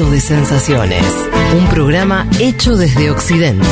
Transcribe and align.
mundo 0.00 0.14
de 0.14 0.20
sensaciones. 0.20 1.04
Un 1.58 1.66
programa 1.68 2.26
hecho 2.38 2.76
desde 2.76 3.10
Occidente. 3.10 3.66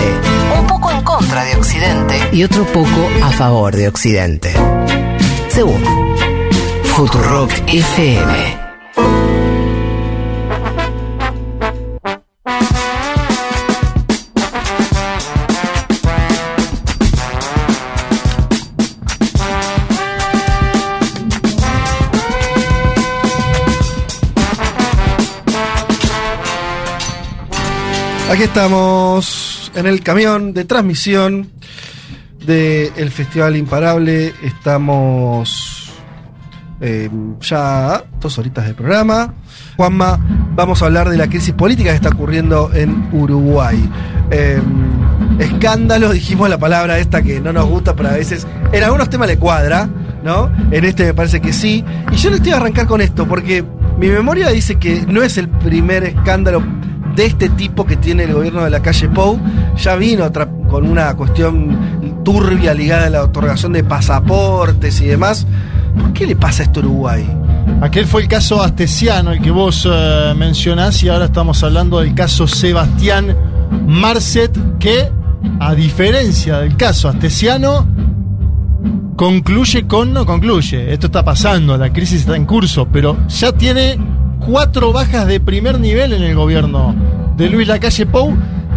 Un 0.58 0.66
poco 0.66 0.90
en 0.90 1.02
contra 1.02 1.44
de 1.44 1.56
Occidente. 1.56 2.20
Y 2.32 2.44
otro 2.44 2.64
poco 2.66 3.08
a 3.22 3.30
favor 3.30 3.74
de 3.74 3.88
Occidente. 3.88 4.52
Según 5.48 5.82
Futurock 6.84 7.52
FM. 7.66 8.67
Aquí 28.30 28.42
estamos 28.42 29.72
en 29.74 29.86
el 29.86 30.02
camión 30.02 30.52
de 30.52 30.66
transmisión 30.66 31.50
del 32.44 33.10
Festival 33.10 33.56
Imparable. 33.56 34.34
Estamos 34.42 35.94
eh, 36.82 37.08
ya 37.40 38.04
dos 38.20 38.38
horitas 38.38 38.66
de 38.66 38.74
programa. 38.74 39.32
Juanma, 39.78 40.20
vamos 40.54 40.82
a 40.82 40.86
hablar 40.86 41.08
de 41.08 41.16
la 41.16 41.26
crisis 41.30 41.54
política 41.54 41.88
que 41.88 41.96
está 41.96 42.10
ocurriendo 42.10 42.70
en 42.74 43.08
Uruguay. 43.12 43.88
Eh, 44.30 44.60
escándalo, 45.38 46.12
dijimos 46.12 46.50
la 46.50 46.58
palabra 46.58 46.98
esta 46.98 47.22
que 47.22 47.40
no 47.40 47.54
nos 47.54 47.64
gusta, 47.64 47.96
pero 47.96 48.10
a 48.10 48.12
veces 48.12 48.46
en 48.72 48.84
algunos 48.84 49.08
temas 49.08 49.28
le 49.28 49.38
cuadra, 49.38 49.88
¿no? 50.22 50.52
En 50.70 50.84
este 50.84 51.06
me 51.06 51.14
parece 51.14 51.40
que 51.40 51.54
sí. 51.54 51.82
Y 52.12 52.16
yo 52.16 52.28
le 52.28 52.36
estoy 52.36 52.52
a 52.52 52.56
arrancar 52.56 52.86
con 52.86 53.00
esto, 53.00 53.26
porque 53.26 53.64
mi 53.98 54.08
memoria 54.08 54.50
dice 54.50 54.76
que 54.76 55.06
no 55.08 55.22
es 55.22 55.38
el 55.38 55.48
primer 55.48 56.04
escándalo 56.04 56.62
de 57.18 57.26
este 57.26 57.48
tipo 57.48 57.84
que 57.84 57.96
tiene 57.96 58.22
el 58.22 58.32
gobierno 58.32 58.62
de 58.62 58.70
la 58.70 58.80
calle 58.80 59.08
Pou. 59.08 59.40
Ya 59.76 59.96
vino 59.96 60.24
otra, 60.24 60.48
con 60.70 60.88
una 60.88 61.16
cuestión 61.16 62.22
turbia 62.24 62.72
ligada 62.72 63.06
a 63.06 63.10
la 63.10 63.24
otorgación 63.24 63.72
de 63.72 63.82
pasaportes 63.82 65.00
y 65.00 65.06
demás. 65.06 65.44
¿Por 66.00 66.12
qué 66.12 66.28
le 66.28 66.36
pasa 66.36 66.62
esto 66.62 66.78
a 66.78 66.84
Uruguay? 66.84 67.28
Aquel 67.80 68.06
fue 68.06 68.22
el 68.22 68.28
caso 68.28 68.62
Astesiano, 68.62 69.32
el 69.32 69.42
que 69.42 69.50
vos 69.50 69.86
eh, 69.90 70.32
mencionás, 70.36 71.02
y 71.02 71.08
ahora 71.08 71.24
estamos 71.24 71.60
hablando 71.64 71.98
del 71.98 72.14
caso 72.14 72.46
Sebastián 72.46 73.36
Marcet, 73.84 74.56
que, 74.78 75.10
a 75.58 75.74
diferencia 75.74 76.58
del 76.58 76.76
caso 76.76 77.08
Astesiano, 77.08 77.84
concluye 79.16 79.88
con 79.88 80.12
no 80.12 80.24
concluye. 80.24 80.92
Esto 80.92 81.06
está 81.06 81.24
pasando, 81.24 81.76
la 81.76 81.92
crisis 81.92 82.20
está 82.20 82.36
en 82.36 82.46
curso, 82.46 82.86
pero 82.92 83.16
ya 83.26 83.50
tiene 83.50 83.98
cuatro 84.38 84.92
bajas 84.92 85.26
de 85.26 85.40
primer 85.40 85.80
nivel 85.80 86.12
en 86.12 86.22
el 86.22 86.36
gobierno 86.36 87.07
de 87.38 87.48
Luis 87.48 87.66
Lacalle 87.66 88.04
Pou. 88.06 88.36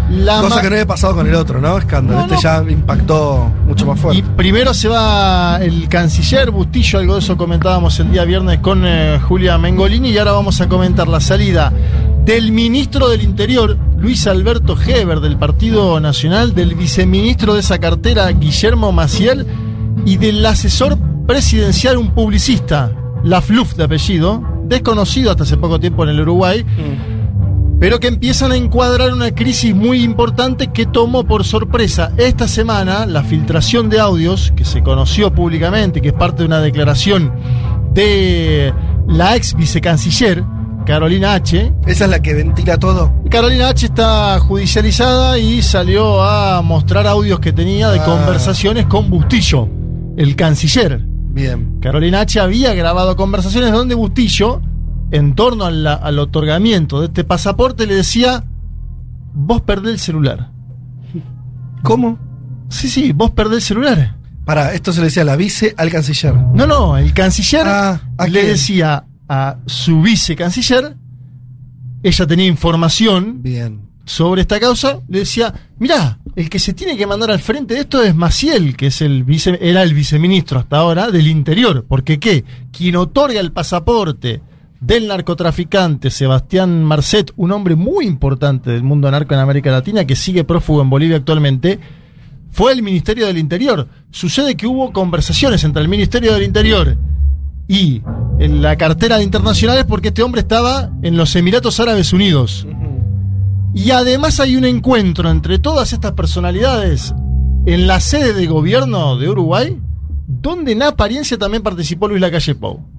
La 0.09 0.41
Cosa 0.41 0.61
que 0.61 0.69
no 0.69 0.75
había 0.75 0.85
pasado 0.87 1.15
con 1.15 1.27
el 1.27 1.35
otro, 1.35 1.61
¿no? 1.61 1.77
Escándalo. 1.77 2.19
No, 2.19 2.25
este 2.25 2.35
no. 2.35 2.41
ya 2.41 2.71
impactó 2.71 3.49
mucho 3.65 3.85
más 3.85 3.97
Y 3.97 4.01
fuerte. 4.01 4.23
primero 4.35 4.73
se 4.73 4.89
va 4.89 5.59
el 5.61 5.87
canciller 5.87 6.51
Bustillo, 6.51 6.99
algo 6.99 7.13
de 7.13 7.19
eso 7.21 7.37
comentábamos 7.37 7.97
el 8.01 8.11
día 8.11 8.25
viernes 8.25 8.59
con 8.59 8.83
eh, 8.85 9.19
Julia 9.21 9.57
Mengolini, 9.57 10.09
y 10.09 10.17
ahora 10.17 10.33
vamos 10.33 10.59
a 10.59 10.67
comentar 10.67 11.07
la 11.07 11.21
salida 11.21 11.71
del 12.25 12.51
ministro 12.51 13.07
del 13.07 13.21
Interior, 13.21 13.77
Luis 13.97 14.27
Alberto 14.27 14.77
Heber, 14.79 15.21
del 15.21 15.37
Partido 15.37 15.97
Nacional, 16.01 16.53
del 16.53 16.75
viceministro 16.75 17.53
de 17.53 17.61
esa 17.61 17.79
cartera, 17.79 18.29
Guillermo 18.31 18.91
Maciel, 18.91 19.47
y 20.05 20.17
del 20.17 20.45
asesor 20.45 20.97
presidencial, 21.25 21.97
un 21.97 22.11
publicista, 22.11 22.91
la 23.23 23.39
Fluf 23.41 23.75
de 23.75 23.85
apellido, 23.85 24.43
desconocido 24.65 25.31
hasta 25.31 25.43
hace 25.43 25.55
poco 25.57 25.79
tiempo 25.79 26.03
en 26.03 26.09
el 26.09 26.19
Uruguay, 26.21 26.65
pero 27.81 27.99
que 27.99 28.07
empiezan 28.09 28.51
a 28.51 28.55
encuadrar 28.55 29.11
una 29.11 29.31
crisis 29.33 29.73
muy 29.73 30.03
importante 30.03 30.67
que 30.67 30.85
tomó 30.85 31.23
por 31.23 31.43
sorpresa 31.43 32.11
esta 32.15 32.47
semana 32.47 33.07
la 33.07 33.23
filtración 33.23 33.89
de 33.89 33.99
audios 33.99 34.53
que 34.56 34.66
se 34.66 34.83
conoció 34.83 35.33
públicamente, 35.33 36.00
que 36.00 36.09
es 36.09 36.13
parte 36.13 36.44
de 36.44 36.45
una 36.45 36.59
declaración 36.61 37.33
de 37.91 38.72
la 39.07 39.35
ex 39.35 39.56
vicecanciller, 39.56 40.44
Carolina 40.85 41.33
H. 41.33 41.73
Esa 41.88 42.03
es 42.06 42.11
la 42.11 42.22
que 42.22 42.35
ventila 42.35 42.78
todo. 42.78 43.11
Carolina 43.31 43.69
H 43.69 43.88
está 43.88 44.39
judicializada 44.39 45.39
y 45.39 45.63
salió 45.63 46.22
a 46.22 46.61
mostrar 46.61 47.07
audios 47.07 47.39
que 47.39 47.51
tenía 47.51 47.89
de 47.89 48.00
Ah. 48.00 48.06
conversaciones 48.06 48.85
con 48.85 49.09
Bustillo, 49.09 49.67
el 50.17 50.35
canciller. 50.35 51.01
Bien. 51.33 51.79
Carolina 51.81 52.22
H. 52.22 52.39
había 52.39 52.75
grabado 52.75 53.16
conversaciones 53.16 53.72
donde 53.72 53.95
Bustillo, 53.95 54.61
en 55.11 55.35
torno 55.35 55.66
a 55.66 55.72
la- 55.72 55.94
al 55.94 56.17
otorgamiento 56.19 56.99
de 57.01 57.07
este 57.07 57.23
pasaporte, 57.23 57.85
le 57.88 57.95
decía: 57.95 58.44
Vos 59.33 59.61
perdés 59.61 59.94
el 59.94 59.99
celular. 59.99 60.51
¿Cómo? 61.83 62.17
Sí, 62.69 62.89
sí, 62.89 63.11
vos 63.11 63.31
perdés 63.31 63.55
el 63.57 63.61
celular. 63.61 64.17
Para, 64.45 64.73
esto 64.73 64.91
se 64.91 65.00
le 65.01 65.05
decía 65.05 65.23
la 65.23 65.35
vice 65.35 65.73
al 65.77 65.89
canciller. 65.91 66.33
No, 66.35 66.66
no, 66.66 66.97
el 66.97 67.13
canciller 67.13 67.63
Ah, 67.66 68.01
¿a 68.17 68.27
le 68.27 68.44
decía 68.45 69.05
a 69.29 69.57
su 69.66 70.01
vicecanciller, 70.01 70.97
ella 72.03 72.27
tenía 72.27 72.47
información 72.47 73.41
Bien. 73.44 73.81
sobre 74.03 74.41
esta 74.41 74.59
causa, 74.59 75.00
le 75.07 75.19
decía, 75.19 75.53
mirá, 75.79 76.17
el 76.35 76.50
que 76.50 76.59
se 76.59 76.73
tiene 76.73 76.97
que 76.97 77.05
mandar 77.07 77.31
al 77.31 77.39
frente 77.39 77.75
de 77.75 77.81
esto 77.81 78.01
es 78.03 78.16
Maciel, 78.16 78.75
que 78.75 78.88
es 78.88 79.01
el 79.01 79.23
vice, 79.23 79.57
era 79.61 79.83
el 79.83 79.94
viceministro 79.94 80.59
hasta 80.59 80.77
ahora 80.77 81.11
del 81.11 81.27
Interior, 81.27 81.85
porque 81.88 82.19
qué, 82.19 82.44
quien 82.75 82.95
otorga 82.97 83.39
el 83.39 83.51
pasaporte 83.53 84.41
del 84.81 85.08
narcotraficante 85.08 86.09
Sebastián 86.09 86.84
Marcet, 86.84 87.31
un 87.38 87.52
hombre 87.52 87.75
muy 87.75 88.06
importante 88.06 88.72
del 88.72 88.84
mundo 88.84 89.09
narco 89.12 89.36
en 89.36 89.40
América 89.40 89.72
Latina, 89.72 90.06
que 90.06 90.16
sigue 90.16 90.44
prófugo 90.44 90.81
en 90.81 90.90
Bolivia 90.90 91.18
actualmente, 91.18 91.80
fue 92.50 92.74
el 92.74 92.81
Ministerio 92.81 93.28
del 93.28 93.38
Interior. 93.38 93.88
Sucede 94.09 94.56
que 94.56 94.66
hubo 94.66 94.92
conversaciones 94.92 95.64
entre 95.64 95.84
el 95.84 95.88
Ministerio 95.88 96.34
del 96.34 96.44
Interior 96.44 96.97
y 97.68 98.02
en 98.40 98.62
la 98.64 98.75
cartera 98.75 99.18
de 99.18 99.24
internacionales 99.24 99.86
porque 99.88 100.09
este 100.09 100.24
hombre 100.24 100.42
estaba 100.42 100.90
en 101.03 101.16
los 101.16 101.36
Emiratos 101.36 101.80
Árabes 101.80 102.12
Unidos. 102.12 102.68
Y 103.75 103.92
además 103.92 104.40
hay 104.40 104.56
un 104.56 104.66
encuentro 104.66 105.30
entre 105.30 105.59
todas 105.59 105.94
estas 105.94 106.13
personalidades 106.13 107.13
en 107.68 107.86
la 107.86 108.00
sede 108.00 108.34
de 108.34 108.48
gobierno 108.48 109.16
de 109.16 109.30
Uruguay, 109.30 109.80
donde 110.28 110.72
en 110.72 110.81
apariencia 110.81 111.38
también 111.38 111.62
participó 111.62 112.08
Luis 112.08 112.19
Lacalle 112.19 112.56
Pou. 112.56 112.91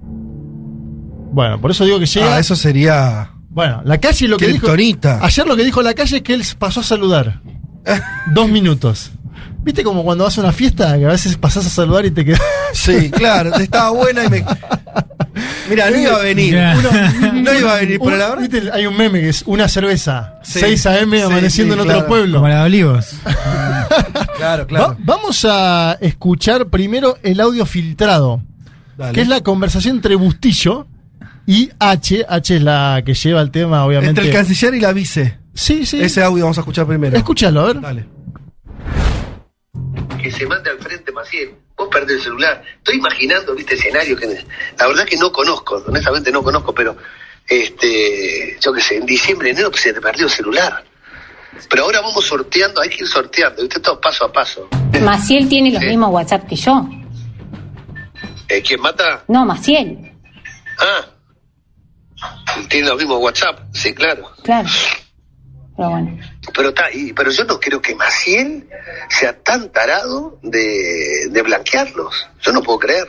Bueno, 1.33 1.59
por 1.59 1.71
eso 1.71 1.83
digo 1.85 1.99
que 1.99 2.05
llega. 2.05 2.35
Ah, 2.35 2.39
eso 2.39 2.55
sería. 2.55 3.31
Bueno, 3.49 3.81
la 3.85 3.97
calle 3.99 4.27
lo 4.27 4.37
que 4.37 4.47
dijo. 4.47 4.67
Ayer 4.71 5.47
lo 5.47 5.55
que 5.55 5.63
dijo 5.63 5.81
la 5.81 5.93
calle 5.93 6.17
es 6.17 6.23
que 6.23 6.33
él 6.33 6.43
pasó 6.57 6.79
a 6.79 6.83
saludar. 6.83 7.41
Dos 8.33 8.47
minutos. 8.49 9.11
¿Viste 9.63 9.83
como 9.83 10.03
cuando 10.03 10.25
vas 10.25 10.37
a 10.37 10.41
una 10.41 10.51
fiesta 10.51 10.97
que 10.97 11.05
a 11.05 11.09
veces 11.09 11.37
pasás 11.37 11.65
a 11.65 11.69
saludar 11.69 12.05
y 12.05 12.11
te 12.11 12.25
quedas. 12.25 12.41
Sí, 12.73 13.09
claro, 13.09 13.53
estaba 13.55 13.91
buena 13.91 14.25
y 14.25 14.29
me. 14.29 14.45
Mira, 15.69 15.89
no 15.89 15.97
iba 15.97 16.15
a 16.15 16.19
venir. 16.19 16.55
Uno- 16.55 17.31
no 17.41 17.53
iba 17.59 17.73
a 17.73 17.79
venir, 17.79 17.99
pero 18.03 18.17
la 18.17 18.29
verdad. 18.29 18.41
¿Viste? 18.49 18.71
Hay 18.73 18.85
un 18.85 18.97
meme 18.97 19.21
que 19.21 19.29
es 19.29 19.43
una 19.45 19.67
cerveza, 19.69 20.35
Sí. 20.43 20.59
6 20.59 20.85
a.m. 20.87 21.17
Sí, 21.17 21.23
amaneciendo 21.23 21.73
sí, 21.75 21.79
en 21.79 21.85
claro. 21.85 21.99
otro 21.99 22.09
pueblo. 22.09 22.37
Como 22.39 22.49
la 22.49 22.59
de 22.59 22.63
Olivos. 22.65 23.15
Claro, 24.37 24.63
Va- 24.63 24.67
claro. 24.67 24.97
vamos 24.99 25.45
a 25.49 25.97
escuchar 26.01 26.67
primero 26.67 27.17
el 27.23 27.39
audio 27.39 27.65
filtrado, 27.65 28.41
Dale. 28.97 29.13
que 29.13 29.21
es 29.21 29.27
la 29.27 29.41
conversación 29.41 29.97
entre 29.97 30.15
Bustillo 30.15 30.87
y 31.45 31.69
H. 31.79 32.25
H 32.27 32.55
es 32.55 32.61
la 32.61 33.01
que 33.05 33.13
lleva 33.13 33.41
el 33.41 33.51
tema, 33.51 33.85
obviamente. 33.85 34.21
Entre 34.21 34.27
el 34.27 34.33
canciller 34.35 34.73
y 34.75 34.79
la 34.79 34.93
vice. 34.93 35.39
Sí, 35.53 35.85
sí. 35.85 36.01
Ese 36.01 36.23
audio 36.23 36.45
vamos 36.45 36.57
a 36.57 36.61
escuchar 36.61 36.87
primero. 36.87 37.15
Escúchalo, 37.15 37.61
a 37.61 37.65
ver. 37.65 37.81
Dale. 37.81 38.05
que 40.21 40.31
se 40.31 40.45
mande 40.47 40.69
al 40.69 40.79
frente 40.79 41.11
Maciel. 41.11 41.51
Vos 41.75 41.89
perdés 41.91 42.17
el 42.17 42.21
celular. 42.23 42.63
Estoy 42.77 42.95
imaginando, 42.97 43.53
viste, 43.55 43.75
escenarios 43.75 44.19
que 44.19 44.27
la 44.77 44.87
verdad 44.87 45.05
que 45.05 45.17
no 45.17 45.31
conozco, 45.31 45.83
honestamente 45.87 46.31
no 46.31 46.43
conozco, 46.43 46.73
pero 46.73 46.95
este, 47.47 48.57
yo 48.61 48.71
qué 48.71 48.81
sé, 48.81 48.97
en 48.97 49.05
diciembre, 49.05 49.49
enero 49.49 49.69
pues, 49.71 49.81
se 49.83 49.91
te 49.93 49.99
perdió 49.99 50.25
el 50.25 50.31
celular. 50.31 50.83
Pero 51.69 51.83
ahora 51.83 52.01
vamos 52.01 52.25
sorteando, 52.25 52.79
hay 52.81 52.89
que 52.89 53.03
ir 53.03 53.07
sorteando, 53.07 53.61
viste, 53.63 53.79
todo 53.79 53.99
paso 53.99 54.25
a 54.25 54.31
paso. 54.31 54.69
Maciel 55.01 55.49
tiene 55.49 55.71
los 55.71 55.81
mismos 55.83 56.11
WhatsApp 56.11 56.47
que 56.47 56.55
yo. 56.55 56.87
Eh, 58.47 58.61
¿Quién 58.61 58.79
mata? 58.81 59.23
No, 59.27 59.45
Maciel, 59.45 60.11
Ah. 60.79 61.05
Tiene 62.69 62.87
los 62.89 62.97
mismos 62.97 63.19
WhatsApp, 63.19 63.59
sí, 63.73 63.93
claro. 63.93 64.31
claro. 64.43 64.67
Pero 65.75 65.89
bueno. 65.89 66.19
Pero, 66.55 66.73
ta- 66.73 66.91
y- 66.93 67.13
pero 67.13 67.31
yo 67.31 67.43
no 67.45 67.59
creo 67.59 67.81
que 67.81 67.95
Maciel 67.95 68.67
sea 69.09 69.35
tan 69.41 69.71
tarado 69.71 70.37
de, 70.43 71.27
de 71.29 71.41
blanquearlos. 71.41 72.27
Yo 72.41 72.51
no 72.51 72.61
puedo 72.61 72.79
creer. 72.79 73.07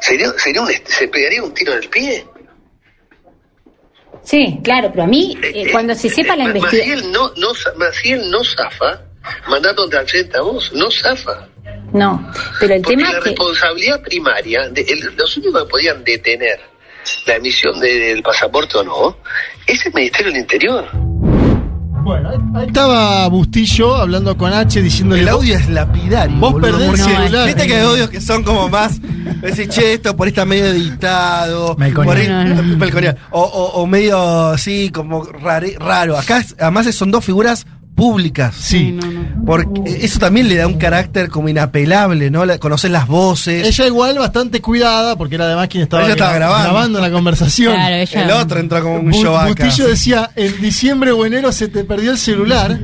Sería, 0.00 0.32
sería 0.38 0.62
un, 0.62 0.68
se 0.86 1.08
pegaría 1.08 1.42
un 1.42 1.52
tiro 1.52 1.72
en 1.74 1.82
el 1.82 1.88
pie. 1.90 2.26
Sí, 4.24 4.60
claro, 4.62 4.90
pero 4.90 5.02
a 5.04 5.06
mí, 5.06 5.36
eh, 5.42 5.70
cuando 5.72 5.94
se 5.94 6.08
sepa 6.08 6.36
la 6.36 6.44
investigación. 6.44 6.96
Maciel 6.96 7.12
no, 7.12 7.32
no, 7.36 7.48
Maciel 7.76 8.30
no 8.30 8.42
zafa, 8.44 9.02
mandándote 9.48 9.96
al 9.98 10.06
a 10.34 10.40
vos, 10.42 10.72
no 10.72 10.90
zafa. 10.90 11.48
No, 11.92 12.30
pero 12.58 12.74
el 12.74 12.82
Porque 12.82 12.96
tema 12.96 13.12
la 13.12 13.18
que. 13.18 13.24
responsabilidad 13.30 14.00
primaria, 14.02 14.68
de, 14.70 14.80
el- 14.82 15.14
los 15.16 15.36
únicos 15.36 15.62
que 15.64 15.68
podían 15.68 16.04
detener 16.04 16.60
la 17.26 17.36
emisión 17.36 17.78
del 17.80 18.22
pasaporte 18.22 18.78
o 18.78 18.84
no, 18.84 19.16
es 19.66 19.84
el 19.86 19.92
Ministerio 19.94 20.32
del 20.32 20.40
Interior. 20.40 20.84
Bueno, 22.04 22.30
ahí, 22.56 22.66
estaba 22.66 23.28
Bustillo 23.28 23.94
hablando 23.94 24.36
con 24.36 24.52
H 24.52 24.82
diciéndole. 24.82 25.22
El 25.22 25.28
audio 25.28 25.56
es 25.56 25.68
lapidario. 25.68 26.36
Vos 26.38 26.52
boludo, 26.52 26.72
perdés 26.78 26.88
el 26.88 26.96
celular. 26.96 27.46
Viste 27.46 27.66
que 27.68 27.74
hay 27.76 27.84
audios 27.86 28.10
que 28.10 28.20
son 28.20 28.42
como 28.42 28.68
más. 28.68 29.00
Decís, 29.40 29.68
che, 29.68 29.94
esto 29.94 30.16
por 30.16 30.26
ahí 30.26 30.30
está 30.30 30.44
medio 30.44 30.66
editado. 30.66 31.76
Por 31.76 32.16
ahí-. 32.16 32.28
Melconiano. 32.76 33.18
O, 33.30 33.40
o- 33.42 33.82
o 33.82 33.86
medio 33.86 34.48
así, 34.48 34.90
como 34.90 35.22
rare- 35.24 35.76
raro. 35.78 36.18
Acá, 36.18 36.44
además, 36.58 36.92
son 36.92 37.12
dos 37.12 37.24
figuras 37.24 37.66
públicas. 37.94 38.54
Sí. 38.58 38.92
no, 38.92 39.06
no. 39.10 39.22
Porque 39.44 39.98
eso 40.02 40.18
también 40.18 40.48
le 40.48 40.56
da 40.56 40.66
un 40.66 40.74
carácter 40.78 41.28
como 41.28 41.48
inapelable, 41.48 42.30
¿no? 42.30 42.44
La- 42.44 42.58
Conocer 42.58 42.90
las 42.90 43.06
voces. 43.08 43.66
Ella 43.66 43.86
igual 43.86 44.18
bastante 44.18 44.60
cuidada, 44.60 45.16
porque 45.16 45.34
era 45.34 45.44
además 45.46 45.68
quien 45.68 45.82
estaba, 45.84 46.04
Ella 46.04 46.12
estaba 46.12 46.32
gra- 46.32 46.62
grabando. 46.64 47.00
la 47.00 47.10
conversación. 47.10 47.74
Claro, 47.74 47.94
ella. 47.96 48.24
el 48.24 48.30
otro 48.30 48.60
entró 48.60 48.82
como 48.82 48.96
un 49.00 49.12
show. 49.12 49.36
Bustillo 49.48 49.88
decía, 49.88 50.30
en 50.36 50.60
diciembre 50.60 51.10
o 51.12 51.24
enero 51.26 51.50
se 51.52 51.68
te 51.68 51.84
perdió 51.84 52.10
el 52.12 52.18
celular, 52.18 52.78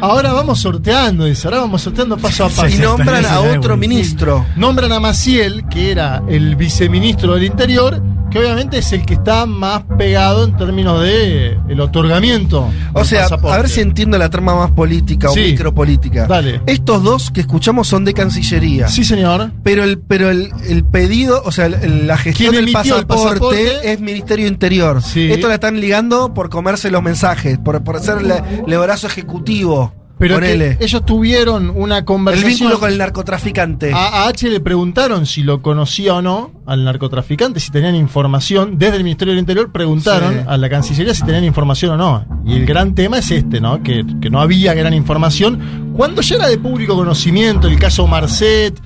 ahora 0.00 0.32
vamos 0.32 0.60
sorteando, 0.60 1.24
dice, 1.24 1.46
ahora 1.48 1.60
vamos 1.60 1.82
sorteando 1.82 2.16
paso 2.18 2.44
a 2.44 2.48
paso. 2.48 2.68
Y 2.68 2.78
nombran 2.78 3.24
a 3.26 3.40
otro 3.40 3.76
ministro. 3.76 4.46
Nombran 4.56 4.92
a 4.92 5.00
Maciel, 5.00 5.64
que 5.70 5.90
era 5.90 6.22
el 6.28 6.56
viceministro 6.56 7.34
del 7.34 7.44
Interior, 7.44 8.02
que 8.34 8.40
obviamente 8.40 8.78
es 8.78 8.92
el 8.92 9.06
que 9.06 9.14
está 9.14 9.46
más 9.46 9.84
pegado 9.96 10.42
en 10.44 10.56
términos 10.56 11.00
de 11.00 11.56
el 11.68 11.80
otorgamiento. 11.80 12.68
O 12.92 13.04
sea, 13.04 13.22
pasaporte. 13.22 13.54
a 13.54 13.60
ver 13.60 13.68
si 13.68 13.80
entiendo 13.80 14.18
la 14.18 14.28
trama 14.28 14.56
más 14.56 14.72
política 14.72 15.30
o 15.30 15.36
micropolítica. 15.36 16.26
Dale. 16.26 16.60
Estos 16.66 17.04
dos 17.04 17.30
que 17.30 17.40
escuchamos 17.42 17.86
son 17.86 18.04
de 18.04 18.12
Cancillería. 18.12 18.88
Sí, 18.88 19.04
señor. 19.04 19.52
Pero 19.62 19.84
el, 19.84 19.98
pero 20.00 20.30
el, 20.30 20.50
el 20.68 20.84
pedido, 20.84 21.42
o 21.44 21.52
sea, 21.52 21.66
el- 21.66 22.08
la 22.08 22.18
gestión 22.18 22.50
¿Quién 22.52 22.64
del 22.64 22.72
pasaporte, 22.74 23.06
pasaporte? 23.06 23.92
es 23.92 24.00
Ministerio 24.00 24.48
Interior. 24.48 25.00
Sí. 25.00 25.30
Esto 25.30 25.46
la 25.46 25.54
están 25.54 25.80
ligando 25.80 26.34
por 26.34 26.50
comerse 26.50 26.90
los 26.90 27.02
mensajes, 27.04 27.56
por, 27.58 27.84
por 27.84 28.00
ser 28.00 28.18
el, 28.18 28.32
el 28.66 28.78
brazo 28.80 29.06
ejecutivo. 29.06 29.94
Pero 30.16 30.38
que 30.38 30.76
ellos 30.80 31.04
tuvieron 31.04 31.70
una 31.74 31.98
el 31.98 32.04
conversación. 32.04 32.48
vínculo 32.50 32.78
con 32.78 32.90
el 32.90 32.98
narcotraficante. 32.98 33.92
A, 33.92 34.24
a 34.24 34.28
H 34.28 34.48
le 34.48 34.60
preguntaron 34.60 35.26
si 35.26 35.42
lo 35.42 35.60
conocía 35.60 36.14
o 36.14 36.22
no 36.22 36.52
al 36.66 36.84
narcotraficante, 36.84 37.58
si 37.60 37.70
tenían 37.72 37.96
información. 37.96 38.78
Desde 38.78 38.96
el 38.96 39.04
Ministerio 39.04 39.32
del 39.32 39.40
Interior 39.40 39.72
preguntaron 39.72 40.32
Sí. 40.34 40.40
a 40.46 40.56
la 40.56 40.68
Cancillería 40.70 41.14
si 41.14 41.24
tenían 41.24 41.44
información 41.44 41.92
o 41.92 41.96
no. 41.96 42.24
Y 42.46 42.54
el 42.54 42.64
gran 42.64 42.94
tema 42.94 43.18
es 43.18 43.30
este, 43.32 43.60
¿no? 43.60 43.82
Que, 43.82 44.04
que 44.20 44.30
no 44.30 44.40
había 44.40 44.72
gran 44.74 44.94
información. 44.94 45.92
Cuando 45.96 46.22
ya 46.22 46.36
era 46.36 46.46
de 46.48 46.58
público 46.58 46.94
conocimiento 46.94 47.66
el 47.66 47.78
caso 47.78 48.06
Marcet, 48.06 48.80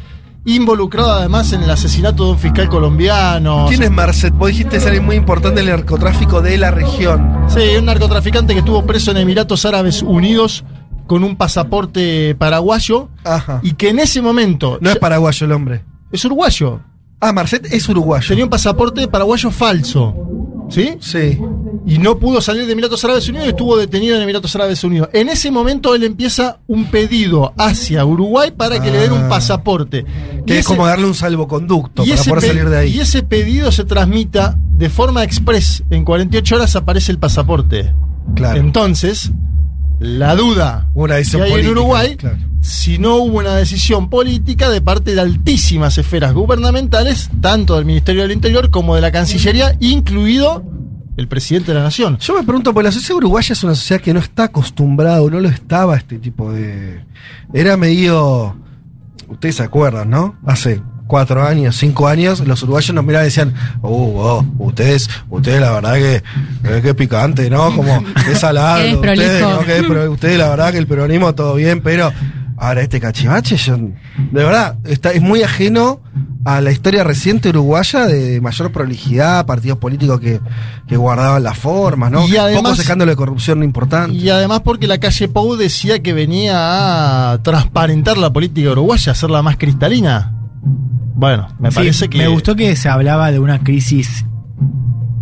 involucrado 0.45 1.13
además 1.13 1.53
en 1.53 1.63
el 1.63 1.71
asesinato 1.71 2.25
de 2.25 2.31
un 2.33 2.39
fiscal 2.39 2.69
colombiano. 2.69 3.67
¿Quién 3.69 3.83
es 3.83 3.91
Marcet? 3.91 4.33
Vos 4.35 4.49
dijiste 4.49 4.79
es 4.79 4.87
alguien 4.87 5.05
muy 5.05 5.17
importante 5.17 5.61
en 5.61 5.69
el 5.69 5.75
narcotráfico 5.77 6.41
de 6.41 6.57
la 6.57 6.71
región. 6.71 7.37
Sí, 7.49 7.61
un 7.79 7.85
narcotraficante 7.85 8.55
que 8.55 8.61
estuvo 8.61 8.85
preso 8.87 9.11
en 9.11 9.19
Emiratos 9.19 9.67
Árabes 9.67 10.03
Unidos 10.03 10.65
con 11.09 11.25
un 11.25 11.35
pasaporte 11.37 12.37
paraguayo 12.37 13.09
Ajá. 13.25 13.59
y 13.65 13.73
que 13.73 13.89
en 13.89 13.99
ese 13.99 14.23
momento 14.23 14.79
No 14.81 14.91
es 14.91 14.97
paraguayo 14.99 15.45
el 15.47 15.53
hombre. 15.53 15.83
es 16.13 16.25
uruguayo. 16.25 16.81
Ah, 17.21 17.33
Marcet 17.33 17.67
es 17.73 17.89
uruguayo. 17.89 18.29
Tenía 18.29 18.45
un 18.45 18.51
pasaporte 18.51 19.09
paraguayo 19.09 19.51
falso. 19.51 20.15
¿Sí? 20.71 20.91
Sí. 21.01 21.41
Y 21.87 21.99
no 21.99 22.19
pudo 22.19 22.41
salir 22.43 22.67
de 22.67 22.73
Emiratos 22.73 23.03
Árabes 23.05 23.27
Unidos 23.29 23.47
y 23.47 23.51
estuvo 23.51 23.77
detenido 23.79 24.15
en 24.15 24.23
Emiratos 24.23 24.55
Árabes 24.55 24.85
Unidos. 24.85 25.09
En 25.15 25.29
ese 25.31 25.51
momento 25.51 25.95
él 25.95 26.05
empieza 26.05 26.59
un 26.69 26.85
pedido 26.91 27.55
hacia 27.57 28.05
Uruguay 28.05 28.53
para 28.55 28.81
que 28.81 28.91
le 28.91 28.99
den 28.99 29.13
un 29.13 29.23
Ah. 29.25 29.29
pasaporte. 29.31 30.05
Que 30.47 30.55
Y 30.55 30.57
es 30.59 30.61
ese- 30.61 30.69
como 30.69 30.87
darle 30.87 31.07
un 31.07 31.15
salvoconducto 31.15 32.05
y 32.05 32.11
para 32.11 32.23
poder 32.25 32.43
salir 32.45 32.69
de 32.69 32.79
ahí. 32.79 32.95
Y 32.97 33.01
ese 33.01 33.23
pedido 33.23 33.73
se 33.73 33.85
transmita 33.85 34.57
de 34.77 34.91
forma 34.91 35.25
express. 35.25 35.83
En 35.91 36.05
48 36.05 36.57
horas 36.57 36.77
aparece 36.77 37.11
el 37.11 37.19
pasaporte. 37.19 37.95
Claro. 38.35 38.61
Entonces, 38.61 39.33
la 40.01 40.37
duda 40.37 40.91
Una 40.95 41.17
decisión 41.17 41.43
que 41.43 41.47
hay 41.47 41.53
política, 41.53 41.71
en 41.71 41.79
Uruguay, 41.79 42.17
claro. 42.17 42.37
si 42.61 42.99
no 42.99 43.17
hubo 43.17 43.39
una 43.39 43.57
decisión 43.57 44.09
política 44.09 44.71
de 44.71 44.81
parte 44.81 45.15
de 45.15 45.21
altísimas 45.21 45.99
esferas 45.99 46.33
gubernamentales, 46.35 47.31
tanto 47.41 47.77
del 47.77 47.85
Ministerio 47.85 48.23
del 48.23 48.33
Interior 48.33 48.71
como 48.71 48.95
de 48.95 49.01
la 49.01 49.11
Cancillería, 49.11 49.77
incluido 49.81 50.65
el 51.17 51.27
presidente 51.27 51.73
de 51.73 51.79
la 51.79 51.85
Nación. 51.85 52.17
Yo 52.19 52.35
me 52.35 52.45
pregunto, 52.45 52.73
porque 52.73 52.89
la 52.89 52.93
sociedad 52.93 53.17
uruguaya 53.17 53.53
es 53.53 53.65
una 53.65 53.75
sociedad 53.75 54.01
que 54.01 54.15
no 54.15 54.21
está 54.21 54.45
acostumbrada, 54.45 55.21
o 55.21 55.29
no 55.29 55.41
lo 55.41 55.49
estaba 55.49 55.95
a 55.95 55.97
este 55.99 56.19
tipo 56.19 56.53
de... 56.53 57.05
Era 57.53 57.77
medio... 57.77 58.57
Ustedes 59.29 59.57
se 59.57 59.63
acuerdan, 59.65 60.11
¿no? 60.11 60.39
Hace 60.47 60.81
cuatro 61.09 61.45
años, 61.45 61.75
cinco 61.77 62.07
años, 62.07 62.39
los 62.47 62.63
uruguayos 62.63 62.95
nos 62.95 63.05
miraban 63.05 63.25
y 63.27 63.31
decían, 63.31 63.55
uh, 63.83 63.89
oh, 63.89 64.47
ustedes, 64.59 65.11
ustedes 65.29 65.61
la 65.61 65.73
verdad 65.73 65.95
que, 65.95 66.15
eh, 66.17 66.81
que 66.83 66.95
picante, 66.95 67.51
¿no? 67.51 67.75
Como 67.75 68.05
es 68.31 68.39
salado, 68.41 69.01
Qué 69.03 69.11
ustedes. 69.11 69.41
¿no? 69.43 69.61
Que 69.65 70.09
ustedes 70.09 70.39
la 70.39 70.49
verdad 70.51 70.71
que 70.71 70.79
el 70.79 70.87
peronismo 70.87 71.35
todo 71.35 71.57
bien, 71.57 71.81
pero 71.81 72.13
ahora 72.57 72.83
este 72.83 73.01
cachivache, 73.01 73.57
yo, 73.57 73.77
de 73.77 73.91
verdad, 74.45 74.77
está, 74.85 75.11
es 75.11 75.23
muy 75.23 75.43
ajeno 75.43 76.01
a 76.45 76.61
la 76.61 76.71
historia 76.71 77.05
reciente 77.05 77.51
uruguaya 77.51 78.07
de 78.07 78.41
mayor 78.41 78.73
prolijidad, 78.73 79.45
partidos 79.45 79.79
políticos 79.79 80.19
que, 80.21 80.41
que 80.87 80.97
guardaban 80.97 81.43
las 81.43 81.59
formas, 81.59 82.11
¿no? 82.11 82.27
Y 82.27 82.37
además- 82.37 82.63
Pocos 82.63 82.79
escándalos 82.79 83.13
de 83.13 83.17
corrupción 83.17 83.63
importantes. 83.63 84.23
Y 84.23 84.31
además 84.31 84.61
porque 84.61 84.87
la 84.87 84.99
calle 84.99 85.29
Pou 85.29 85.57
decía 85.57 86.01
que 86.03 86.13
venía 86.15 87.33
a 87.33 87.43
transparentar 87.43 88.17
la 88.17 88.33
política 88.33 88.71
uruguaya, 88.71 89.13
hacerla 89.13 89.43
más 89.43 89.57
cristalina. 89.57 90.33
Bueno, 91.15 91.49
me 91.59 91.71
Sí, 91.71 91.75
parece 91.77 92.09
que... 92.09 92.19
Me 92.19 92.29
gustó 92.29 92.55
que 92.55 92.75
se 92.77 92.89
hablaba 92.89 93.31
de 93.33 93.39
una 93.41 93.63
crisis 93.65 94.25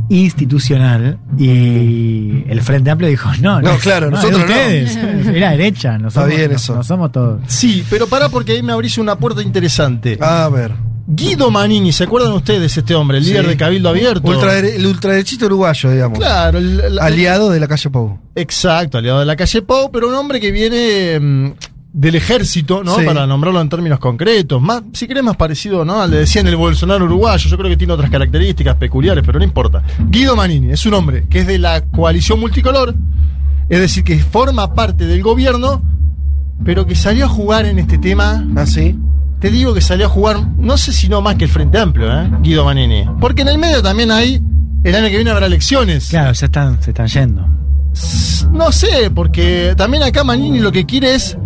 institucional 0.08 1.19
y 1.38 2.44
el 2.48 2.60
Frente 2.62 2.90
Amplio 2.90 3.08
dijo, 3.10 3.28
no, 3.40 3.60
No, 3.60 3.76
claro, 3.78 4.06
es 4.06 4.10
de 4.12 4.16
nosotros 4.16 4.38
no. 4.40 4.44
ustedes, 4.46 4.96
es 4.96 5.40
la 5.40 5.50
derecha, 5.50 5.98
no 5.98 6.08
Está 6.08 6.20
somos, 6.22 6.37
bien 6.37 6.50
no- 6.50 6.56
eso. 6.56 6.75
no 6.76 6.82
somos 6.84 7.12
todos. 7.12 7.40
Sí, 7.46 7.84
pero 7.90 8.06
pará 8.06 8.28
porque 8.28 8.52
ahí 8.52 8.62
me 8.62 8.72
abrís 8.72 8.98
una 8.98 9.16
puerta 9.16 9.43
interesante. 9.43 10.19
A 10.20 10.48
ver. 10.48 10.72
Guido 11.08 11.50
Manini, 11.52 11.93
¿se 11.93 12.04
acuerdan 12.04 12.32
ustedes 12.32 12.75
de 12.75 12.81
este 12.81 12.94
hombre, 12.94 13.19
el 13.19 13.25
Sí. 13.25 13.31
líder 13.31 13.46
de 13.46 13.56
Cabildo 13.56 13.88
Abierto? 13.88 14.32
El 14.52 14.87
ultraderechito 14.87 15.46
uruguayo, 15.46 15.90
digamos. 15.90 16.19
Claro, 16.19 16.58
el- 16.58 16.81
el- 16.81 16.98
Aliado 16.98 17.50
de 17.50 17.60
la 17.60 17.69
calle 17.69 17.90
Pou. 17.90 18.19
Exacto, 18.34 18.98
aliado 18.98 19.20
de 19.20 19.26
la 19.26 19.37
calle 19.37 19.62
Pau, 19.62 19.90
pero 19.93 20.08
un 20.08 20.14
hombre 20.14 20.40
que 20.40 20.50
viene 20.50 21.19
mm, 21.20 21.52
del 21.96 22.14
ejército, 22.14 22.84
¿no? 22.84 22.94
Sí. 22.94 23.06
Para 23.06 23.26
nombrarlo 23.26 23.58
en 23.58 23.70
términos 23.70 23.98
concretos. 23.98 24.60
Más, 24.60 24.82
si 24.93 25.08
querés, 25.08 25.25
más 25.25 25.37
parecido, 25.37 25.82
¿no? 25.82 26.02
Al 26.02 26.10
de 26.10 26.19
decían 26.19 26.46
el 26.46 26.54
Bolsonaro 26.54 27.06
uruguayo. 27.06 27.48
Yo 27.48 27.56
creo 27.56 27.70
que 27.70 27.78
tiene 27.78 27.94
otras 27.94 28.10
características 28.10 28.76
peculiares, 28.76 29.25
pero 29.25 29.38
no 29.38 29.44
importa. 29.46 29.82
Guido 30.10 30.37
Manini 30.37 30.72
es 30.72 30.84
un 30.84 30.93
hombre 30.93 31.25
que 31.31 31.40
es 31.40 31.46
de 31.46 31.58
la 31.58 31.81
coalición 31.81 32.38
multicolor, 32.38 32.94
es 33.70 33.81
decir, 33.81 34.05
que 34.05 34.19
forma 34.19 34.74
parte 34.74 35.06
del 35.06 35.22
gobierno, 35.22 35.82
pero 36.67 36.84
que 36.84 36.94
salió 36.94 37.24
a 37.24 37.29
jugar 37.29 37.65
en 37.65 37.79
este 37.79 37.96
tema. 37.96 38.46
¿Ah, 38.56 38.67
sí? 38.67 38.94
Te 39.41 39.50
digo 39.50 39.72
que 39.72 39.81
salió 39.81 40.05
a 40.05 40.10
jugar, 40.10 40.36
no 40.58 40.76
sé 40.76 40.93
si 40.93 41.08
no 41.08 41.22
más 41.22 41.36
que 41.36 41.44
el 41.44 41.50
Frente 41.50 41.79
Amplio, 41.79 42.12
¿eh? 42.12 42.31
Guido 42.43 42.67
Manini. 42.67 43.06
Porque 43.20 43.41
en 43.41 43.48
el 43.48 43.56
medio 43.56 43.82
también 43.82 44.10
hay. 44.10 44.43
El 44.84 44.94
año 44.94 45.06
que 45.06 45.17
viene 45.17 45.31
habrá 45.31 45.46
elecciones. 45.46 46.10
Claro, 46.10 46.32
ya 46.34 46.44
están, 46.44 46.82
se 46.82 46.91
están 46.91 47.06
yendo. 47.06 47.48
No 48.53 48.70
sé, 48.70 49.10
porque 49.15 49.72
también 49.79 50.03
acá 50.03 50.24
Manini 50.24 50.58
lo 50.58 50.70
que 50.70 50.84
quiere 50.84 51.15
es 51.15 51.38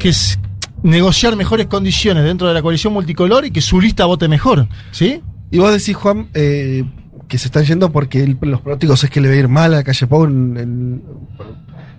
que 0.00 0.08
es 0.08 0.38
negociar 0.82 1.36
mejores 1.36 1.66
condiciones 1.66 2.24
dentro 2.24 2.48
de 2.48 2.54
la 2.54 2.62
coalición 2.62 2.92
multicolor 2.92 3.44
y 3.44 3.50
que 3.52 3.60
su 3.60 3.80
lista 3.80 4.06
vote 4.06 4.26
mejor, 4.28 4.66
¿sí? 4.90 5.20
Y 5.50 5.58
vos 5.58 5.70
decís, 5.72 5.94
Juan, 5.94 6.28
eh, 6.34 6.84
que 7.28 7.38
se 7.38 7.46
están 7.48 7.64
yendo 7.64 7.92
porque 7.92 8.22
el- 8.24 8.36
los 8.40 8.60
pronósticos 8.60 9.04
es 9.04 9.10
que 9.10 9.20
le 9.20 9.28
va 9.28 9.34
a 9.34 9.38
ir 9.38 9.48
mal 9.48 9.72
a 9.74 9.76
la 9.78 9.84
calle 9.84 10.06
Pou 10.06 10.24
en, 10.24 10.56
en- 10.56 11.02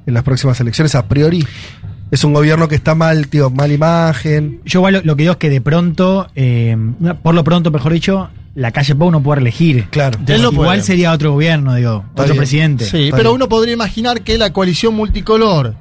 en 0.05 0.13
las 0.13 0.23
próximas 0.23 0.59
elecciones 0.59 0.95
a 0.95 1.07
priori. 1.07 1.45
Es 2.09 2.23
un 2.25 2.33
gobierno 2.33 2.67
que 2.67 2.75
está 2.75 2.95
mal, 2.95 3.27
tío, 3.27 3.49
mala 3.49 3.73
imagen. 3.73 4.59
Yo 4.65 4.79
igual 4.79 4.93
lo, 4.95 5.01
lo 5.03 5.15
que 5.15 5.23
digo 5.23 5.31
es 5.33 5.37
que 5.37 5.49
de 5.49 5.61
pronto, 5.61 6.27
eh, 6.35 6.75
por 7.23 7.33
lo 7.35 7.43
pronto, 7.43 7.71
mejor 7.71 7.93
dicho, 7.93 8.29
la 8.55 8.71
calle 8.71 8.95
Pou 8.95 9.11
no 9.11 9.21
puede 9.23 9.39
elegir. 9.41 9.85
Claro. 9.91 10.19
Lo 10.27 10.35
Igual 10.51 10.53
puede. 10.53 10.81
sería 10.81 11.13
otro 11.13 11.31
gobierno, 11.33 11.75
digo, 11.75 12.03
Está 12.09 12.23
otro 12.23 12.33
bien. 12.33 12.37
presidente. 12.37 12.85
Sí, 12.85 13.03
Está 13.05 13.15
pero 13.17 13.29
bien. 13.29 13.35
uno 13.35 13.47
podría 13.47 13.73
imaginar 13.73 14.21
que 14.23 14.37
la 14.37 14.51
coalición 14.51 14.93
multicolor, 14.95 15.75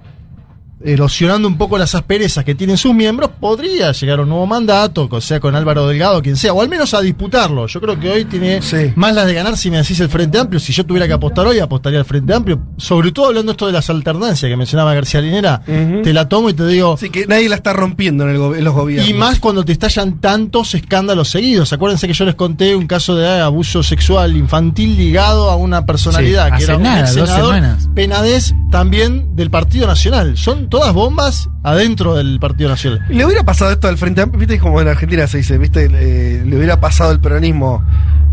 erosionando 0.83 1.47
un 1.49 1.59
poco 1.59 1.77
las 1.79 1.95
asperezas 1.95 2.45
que 2.45 2.55
tienen 2.55 2.77
sus 2.77 2.95
miembros, 2.95 3.31
podría 3.39 3.93
llegar 3.93 4.19
a 4.19 4.23
un 4.23 4.29
nuevo 4.31 4.47
mandato, 4.47 5.09
o 5.11 5.21
sea 5.21 5.39
con 5.41 5.55
Álvaro 5.55 5.87
Delgado, 5.87 6.23
quien 6.23 6.37
sea, 6.37 6.53
o 6.53 6.63
al 6.63 6.69
menos 6.69 6.95
a 6.95 7.01
disputarlo. 7.01 7.67
Yo 7.67 7.81
creo 7.81 7.99
que 8.01 8.11
hoy 8.11 8.25
tiene 8.25 8.63
Sí. 8.63 8.93
más 8.97 9.15
las 9.15 9.27
de 9.27 9.35
ganar 9.35 9.57
si 9.57 9.71
me 9.71 9.77
decís 9.79 10.01
el 10.01 10.09
Frente 10.09 10.39
Amplio. 10.39 10.59
Si 10.61 10.73
yo 10.73 10.85
tuviera 10.87 11.07
que 11.07 11.13
apostar 11.13 11.47
hoy, 11.47 11.59
apostaría 11.59 11.99
al 11.99 12.05
Frente 12.05 12.33
Amplio. 12.33 12.61
Sobre 12.77 13.13
todo 13.13 13.27
hablando 13.27 13.53
esto 13.53 13.67
de 13.67 13.73
las 13.73 13.91
alternancias 13.91 14.49
que 14.49 14.57
mencionaba 14.57 14.95
García 14.95 15.21
Linera, 15.21 15.63
te 15.67 16.13
la 16.13 16.29
tomo 16.29 16.51
y 16.51 16.55
te 16.55 16.67
digo, 16.67 16.95
Así 16.95 17.11
que 17.11 17.27
nadie 17.27 17.49
la 17.49 17.57
está 17.57 17.73
rompiendo 17.73 18.25
en, 18.25 18.31
el 18.37 18.37
en 18.59 18.65
los 18.65 18.75
gobiernos. 18.75 19.09
y 19.11 19.15
más 19.15 19.39
cuando 19.39 19.65
te 19.65 19.73
estallan 19.73 20.21
tantos 20.21 20.75
escándalos 20.75 21.29
seguidos. 21.29 21.73
Acuérdense 21.73 22.07
que 22.07 22.15
yo 22.15 22.25
les 22.25 22.35
conté 22.35 22.75
un 22.75 22.87
caso 22.87 23.15
de 23.17 23.29
abuso 23.41 23.83
sexual 23.83 24.37
infantil 24.37 24.97
ligado 24.97 25.51
a 25.51 25.57
una 25.57 25.85
personalidad 25.85 26.47
Sí, 26.47 26.51
que 26.51 26.55
hace 26.57 26.65
era 26.65 26.77
un 26.77 26.83
nada, 26.83 27.01
ex 27.01 27.15
dos 27.15 27.29
senador, 27.29 27.55
semanas. 27.55 27.89
Penadez 27.95 28.55
también 28.71 29.37
del 29.37 29.51
Partido 29.51 29.87
Nacional. 29.87 30.37
Son 30.39 30.70
todas 30.71 30.95
bombas 30.95 31.51
adentro 31.63 32.15
del 32.15 32.39
Partido 32.41 32.71
Nacional. 32.71 33.05
Le 33.11 33.25
hubiera 33.27 33.43
pasado 33.45 33.71
esto 33.73 33.89
al 33.89 33.99
Frente 33.99 34.23
Amplio, 34.23 34.39
viste 34.41 34.59
como 34.59 34.81
en 34.81 34.89
Argentina 34.89 35.27
se 35.27 35.39
dice, 35.39 35.59
viste, 35.59 35.85
Eh, 35.93 36.43
le 36.47 36.57
hubiera 36.57 36.81
pasado 36.81 37.13
el 37.13 37.21
peronismo 37.21 37.85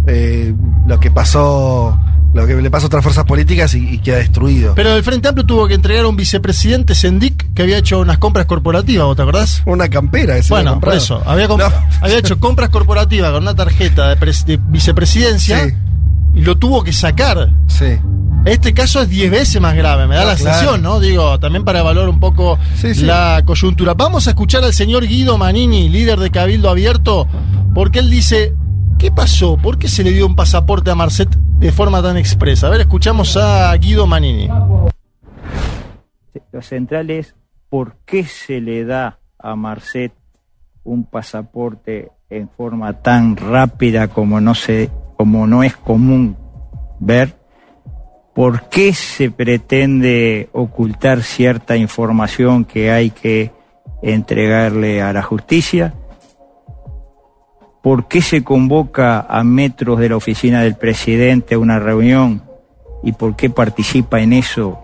eh, 0.08 0.54
lo 0.88 1.00
que 1.00 1.12
pasó, 1.12 2.00
lo 2.34 2.48
que 2.48 2.56
le 2.56 2.70
pasa 2.72 2.86
a 2.86 2.88
otras 2.88 3.04
fuerzas 3.04 3.26
políticas 3.26 3.74
y, 3.76 3.96
y 3.96 3.98
queda 4.00 4.18
destruido. 4.18 4.74
Pero 4.76 4.94
el 4.94 5.04
Frente 5.04 5.28
Amplio 5.28 5.46
tuvo 5.46 5.68
que 5.68 5.74
entregar 5.74 6.06
a 6.06 6.08
un 6.08 6.16
vicepresidente 6.16 6.96
Sendic 6.96 7.54
que 7.54 7.64
había 7.64 7.78
hecho 7.80 8.00
unas 8.00 8.18
compras 8.18 8.46
corporativas, 8.46 9.06
¿vos 9.06 9.16
te 9.18 9.24
acordás? 9.24 9.62
Una 9.66 9.90
campera 9.90 10.38
ese 10.38 10.54
Bueno, 10.54 10.80
por 10.80 10.94
eso. 10.94 11.22
Había, 11.26 11.48
comp- 11.50 11.58
No. 11.70 11.74
había 12.02 12.20
hecho 12.20 12.40
compras 12.40 12.70
corporativas 12.70 13.32
con 13.32 13.44
una 13.44 13.56
tarjeta 13.56 14.10
de, 14.10 14.18
pres- 14.18 14.46
de 14.46 14.58
vicepresidencia 14.70 15.66
Sí. 15.66 15.74
y 16.36 16.42
lo 16.42 16.56
tuvo 16.58 16.84
que 16.84 16.94
sacar. 16.94 17.50
Sí. 17.68 17.98
Este 18.48 18.74
caso 18.74 19.02
es 19.02 19.10
10 19.10 19.30
veces 19.32 19.62
más 19.62 19.76
grave, 19.76 20.08
me 20.08 20.16
da 20.16 20.22
Ah, 20.22 20.26
la 20.26 20.36
claro. 20.36 20.52
sensación, 20.54 20.82
¿no? 20.82 21.00
Digo, 21.00 21.40
también 21.40 21.66
para 21.66 21.80
evaluar 21.80 22.08
un 22.10 22.20
poco 22.20 22.58
Sí, 22.76 22.94
sí. 22.96 23.06
la 23.06 23.42
coyuntura. 23.46 23.94
Vamos 23.94 24.28
a 24.28 24.32
escuchar 24.32 24.64
al 24.64 24.74
señor 24.74 25.06
Guido 25.06 25.38
Manini, 25.38 25.90
líder 25.90 26.20
de 26.20 26.32
Cabildo 26.32 26.70
Abierto, 26.70 27.28
porque 27.76 28.00
él 28.00 28.10
dice, 28.10 28.54
¿qué 28.98 29.12
pasó? 29.12 29.58
¿Por 29.58 29.78
qué 29.78 29.88
se 29.88 30.04
le 30.04 30.12
dio 30.12 30.26
un 30.26 30.36
pasaporte 30.36 30.90
a 30.92 30.96
Marcet 30.96 31.30
de 31.36 31.72
forma 31.72 32.02
tan 32.02 32.16
expresa? 32.18 32.68
A 32.68 32.70
ver, 32.70 32.82
escuchamos 32.82 33.36
a 33.38 33.76
Guido 33.76 34.08
Manini. 34.08 34.48
Lo 36.52 36.62
central 36.62 37.10
es 37.10 37.36
por 37.70 37.98
qué 38.06 38.24
se 38.26 38.62
le 38.62 38.86
da 38.86 39.20
a 39.40 39.56
Marcet 39.56 40.14
un 40.84 41.04
pasaporte 41.04 42.10
en 42.30 42.50
forma 42.50 42.94
tan 43.02 43.36
rápida 43.36 44.08
como 44.08 44.40
no 44.40 44.56
se, 44.56 44.90
como 45.18 45.48
no 45.48 45.64
es 45.64 45.76
común 45.76 46.38
ver. 47.00 47.36
¿Por 48.38 48.70
qué 48.70 48.94
se 48.94 49.32
pretende 49.32 50.48
ocultar 50.54 51.24
cierta 51.24 51.76
información 51.76 52.66
que 52.66 52.92
hay 52.92 53.10
que 53.10 53.50
entregarle 54.04 55.02
a 55.02 55.12
la 55.12 55.24
justicia? 55.24 55.96
¿Por 57.82 58.08
qué 58.08 58.22
se 58.22 58.44
convoca 58.44 59.22
a 59.28 59.44
metros 59.44 59.98
de 59.98 60.10
la 60.10 60.18
oficina 60.18 60.62
del 60.62 60.76
presidente 60.76 61.58
una 61.58 61.80
reunión 61.80 62.44
y 63.04 63.14
por 63.14 63.36
qué 63.36 63.50
participa 63.50 64.22
en 64.22 64.34
eso 64.34 64.78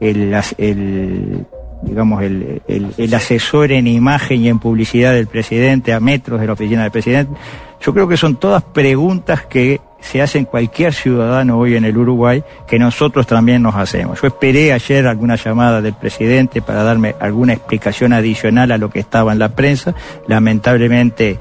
el, 0.00 1.44
digamos 1.82 2.22
el- 2.22 2.62
el 2.96 3.14
asesor 3.14 3.72
en 3.72 3.88
imagen 3.88 4.40
y 4.42 4.48
en 4.48 4.60
publicidad 4.60 5.14
del 5.14 5.26
presidente 5.26 5.92
a 5.92 5.98
metros 5.98 6.40
de 6.40 6.46
la 6.46 6.52
oficina 6.52 6.82
del 6.82 6.92
presidente? 6.92 7.32
Yo 7.80 7.92
creo 7.92 8.06
que 8.06 8.16
son 8.16 8.36
todas 8.36 8.62
preguntas 8.62 9.46
que 9.46 9.80
se 10.00 10.22
hacen 10.22 10.44
cualquier 10.44 10.92
ciudadano 10.92 11.58
hoy 11.58 11.76
en 11.76 11.84
el 11.84 11.96
Uruguay 11.96 12.42
que 12.66 12.78
nosotros 12.78 13.26
también 13.26 13.62
nos 13.62 13.74
hacemos. 13.74 14.20
Yo 14.20 14.28
esperé 14.28 14.72
ayer 14.72 15.06
alguna 15.06 15.36
llamada 15.36 15.80
del 15.80 15.94
presidente 15.94 16.62
para 16.62 16.82
darme 16.82 17.14
alguna 17.20 17.52
explicación 17.52 18.12
adicional 18.12 18.72
a 18.72 18.78
lo 18.78 18.90
que 18.90 19.00
estaba 19.00 19.32
en 19.32 19.38
la 19.38 19.50
prensa. 19.50 19.94
Lamentablemente 20.26 21.38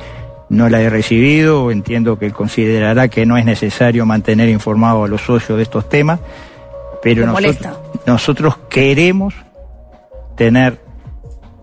no 0.50 0.68
la 0.68 0.82
he 0.82 0.90
recibido, 0.90 1.72
entiendo 1.72 2.18
que 2.18 2.32
considerará 2.32 3.08
que 3.08 3.26
no 3.26 3.38
es 3.38 3.46
necesario 3.46 4.06
mantener 4.06 4.50
informados 4.50 5.06
a 5.06 5.08
los 5.08 5.22
socios 5.22 5.58
de 5.58 5.64
estos 5.64 5.88
temas, 5.88 6.20
pero 7.02 7.26
nosotros, 7.26 7.78
nosotros 8.06 8.58
queremos 8.70 9.34
tener 10.36 10.80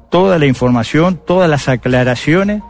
toda 0.09 0.39
la 0.39 0.47
información, 0.47 1.21
todas 1.25 1.51
las 1.51 1.69
aclaraciones, 1.69 2.63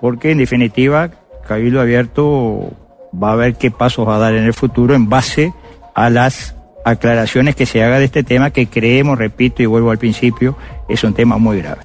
porque 0.00 0.30
en 0.30 0.38
definitiva 0.38 1.10
Cabildo 1.46 1.80
Abierto 1.80 2.72
va 3.12 3.32
a 3.32 3.36
ver 3.36 3.56
qué 3.56 3.70
pasos 3.70 4.06
va 4.06 4.16
a 4.16 4.18
dar 4.18 4.34
en 4.34 4.44
el 4.44 4.54
futuro 4.54 4.94
en 4.94 5.08
base 5.08 5.52
a 5.94 6.10
las 6.10 6.54
aclaraciones 6.84 7.54
que 7.56 7.66
se 7.66 7.82
haga 7.82 7.98
de 7.98 8.06
este 8.06 8.22
tema 8.22 8.50
que 8.50 8.66
creemos, 8.66 9.18
repito 9.18 9.62
y 9.62 9.66
vuelvo 9.66 9.90
al 9.90 9.98
principio, 9.98 10.56
es 10.88 11.04
un 11.04 11.14
tema 11.14 11.38
muy 11.38 11.58
grave. 11.58 11.82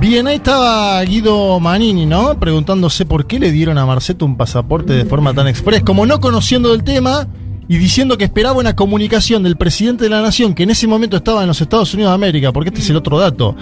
Bien, 0.00 0.26
ahí 0.26 0.36
estaba 0.36 1.02
Guido 1.02 1.60
Manini, 1.60 2.06
¿no? 2.06 2.38
Preguntándose 2.38 3.04
por 3.04 3.26
qué 3.26 3.38
le 3.38 3.52
dieron 3.52 3.76
a 3.76 3.84
Marcet 3.84 4.22
un 4.22 4.36
pasaporte 4.36 4.94
de 4.94 5.04
forma 5.04 5.34
tan 5.34 5.46
express, 5.46 5.82
como 5.82 6.06
no 6.06 6.20
conociendo 6.20 6.70
del 6.70 6.84
tema 6.84 7.28
y 7.68 7.76
diciendo 7.76 8.16
que 8.16 8.24
esperaba 8.24 8.58
una 8.58 8.74
comunicación 8.74 9.42
del 9.42 9.56
presidente 9.56 10.04
de 10.04 10.10
la 10.10 10.22
nación, 10.22 10.54
que 10.54 10.62
en 10.62 10.70
ese 10.70 10.86
momento 10.86 11.18
estaba 11.18 11.42
en 11.42 11.48
los 11.48 11.60
Estados 11.60 11.92
Unidos 11.94 12.10
de 12.10 12.14
América, 12.14 12.52
porque 12.52 12.70
este 12.70 12.80
es 12.80 12.90
el 12.90 12.96
otro 12.96 13.18
dato. 13.18 13.54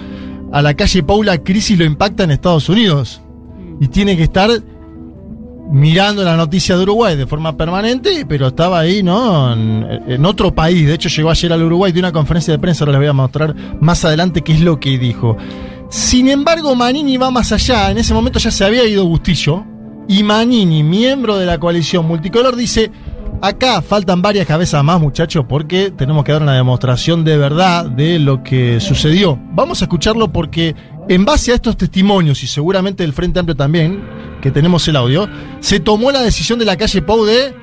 A 0.51 0.61
la 0.61 0.73
calle 0.73 1.03
Paula 1.03 1.37
crisis 1.39 1.77
lo 1.77 1.85
impacta 1.85 2.23
en 2.23 2.31
Estados 2.31 2.69
Unidos 2.69 3.21
y 3.79 3.87
tiene 3.87 4.17
que 4.17 4.23
estar 4.23 4.49
mirando 5.69 6.23
la 6.23 6.35
noticia 6.35 6.75
de 6.75 6.83
Uruguay 6.83 7.15
de 7.15 7.27
forma 7.27 7.55
permanente, 7.55 8.25
pero 8.27 8.47
estaba 8.47 8.79
ahí, 8.79 9.03
¿no? 9.03 9.53
En, 9.53 10.25
otro 10.25 10.53
país. 10.53 10.87
De 10.87 10.95
hecho, 10.95 11.09
llegó 11.09 11.29
ayer 11.29 11.53
al 11.53 11.63
Uruguay 11.63 11.91
de 11.91 11.99
una 11.99 12.11
conferencia 12.11 12.51
de 12.51 12.59
prensa, 12.59 12.83
ahora 12.83 12.93
les 12.93 13.01
voy 13.01 13.09
a 13.09 13.13
mostrar 13.13 13.55
más 13.79 14.03
adelante 14.03 14.41
qué 14.41 14.53
es 14.53 14.61
lo 14.61 14.79
que 14.79 14.97
dijo. 14.97 15.37
Sin 15.89 16.27
embargo, 16.27 16.75
Manini 16.75 17.17
va 17.17 17.31
más 17.31 17.51
allá. 17.51 17.89
En 17.91 17.97
ese 17.97 18.13
momento 18.13 18.39
ya 18.39 18.51
se 18.51 18.65
había 18.65 18.85
ido 18.85 19.05
Bustillo. 19.05 19.65
Y 20.07 20.23
Manini, 20.23 20.83
miembro 20.83 21.37
de 21.37 21.45
la 21.45 21.59
coalición 21.59 22.07
multicolor, 22.07 22.55
dice: 22.55 22.91
Acá 23.41 23.81
faltan 23.81 24.21
varias 24.21 24.45
cabezas 24.45 24.83
más, 24.83 24.99
muchachos, 24.99 25.45
porque 25.47 25.91
tenemos 25.91 26.25
que 26.25 26.33
dar 26.33 26.41
una 26.41 26.55
demostración 26.55 27.23
de 27.23 27.37
verdad 27.37 27.85
de 27.85 28.19
lo 28.19 28.43
que 28.43 28.79
sucedió. 28.81 29.39
Vamos 29.53 29.81
a 29.81 29.85
escucharlo 29.85 30.31
porque, 30.31 30.75
en 31.09 31.25
base 31.25 31.51
a 31.51 31.55
estos 31.55 31.75
testimonios, 31.75 32.41
y 32.43 32.47
seguramente 32.47 33.03
del 33.03 33.11
Frente 33.13 33.39
Amplio 33.39 33.55
también, 33.57 34.01
que 34.41 34.51
tenemos 34.51 34.87
el 34.87 34.95
audio, 34.95 35.27
se 35.59 35.81
tomó 35.81 36.11
la 36.11 36.21
decisión 36.21 36.57
de 36.59 36.63
la 36.65 36.77
calle 36.77 37.01
Pau 37.01 37.25
de 37.25 37.53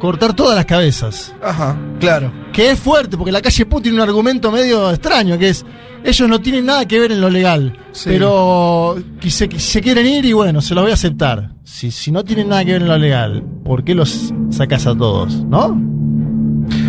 cortar 0.00 0.34
todas 0.34 0.56
las 0.56 0.66
cabezas. 0.66 1.34
Ajá, 1.42 1.78
claro. 2.00 2.32
Que 2.52 2.70
es 2.72 2.78
fuerte, 2.80 3.16
porque 3.16 3.30
la 3.32 3.40
calle 3.40 3.64
Pau 3.66 3.80
tiene 3.80 3.96
un 3.96 4.02
argumento 4.02 4.50
medio 4.50 4.90
extraño, 4.90 5.38
que 5.38 5.50
es, 5.50 5.64
ellos 6.04 6.28
no 6.28 6.40
tienen 6.40 6.66
nada 6.66 6.86
que 6.86 6.98
ver 6.98 7.12
en 7.12 7.20
lo 7.20 7.30
legal, 7.30 7.78
Sí. 7.92 8.08
pero 8.10 8.96
que 9.20 9.30
se, 9.30 9.48
que 9.48 9.58
se 9.60 9.80
quieren 9.80 10.06
ir 10.06 10.24
y 10.24 10.32
bueno, 10.32 10.60
se 10.60 10.74
los 10.74 10.82
voy 10.82 10.90
a 10.90 10.94
aceptar. 10.94 11.52
Si, 11.64 11.90
si 11.90 12.10
no 12.12 12.24
tienen 12.24 12.48
nada 12.48 12.64
que 12.64 12.72
ver 12.72 12.82
en 12.82 12.88
lo 12.88 12.98
legal, 12.98 13.42
¿por 13.64 13.84
qué 13.84 13.94
los 13.94 14.32
sacas 14.50 14.86
a 14.86 14.94
todos? 14.96 15.44
¿No? 15.44 15.74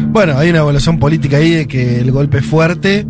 Bueno, 0.09 0.37
hay 0.37 0.49
una 0.49 0.59
evaluación 0.59 0.97
política 0.99 1.37
ahí 1.37 1.51
de 1.51 1.67
que 1.67 1.99
el 1.99 2.11
golpe 2.11 2.39
es 2.39 2.45
fuerte 2.45 3.05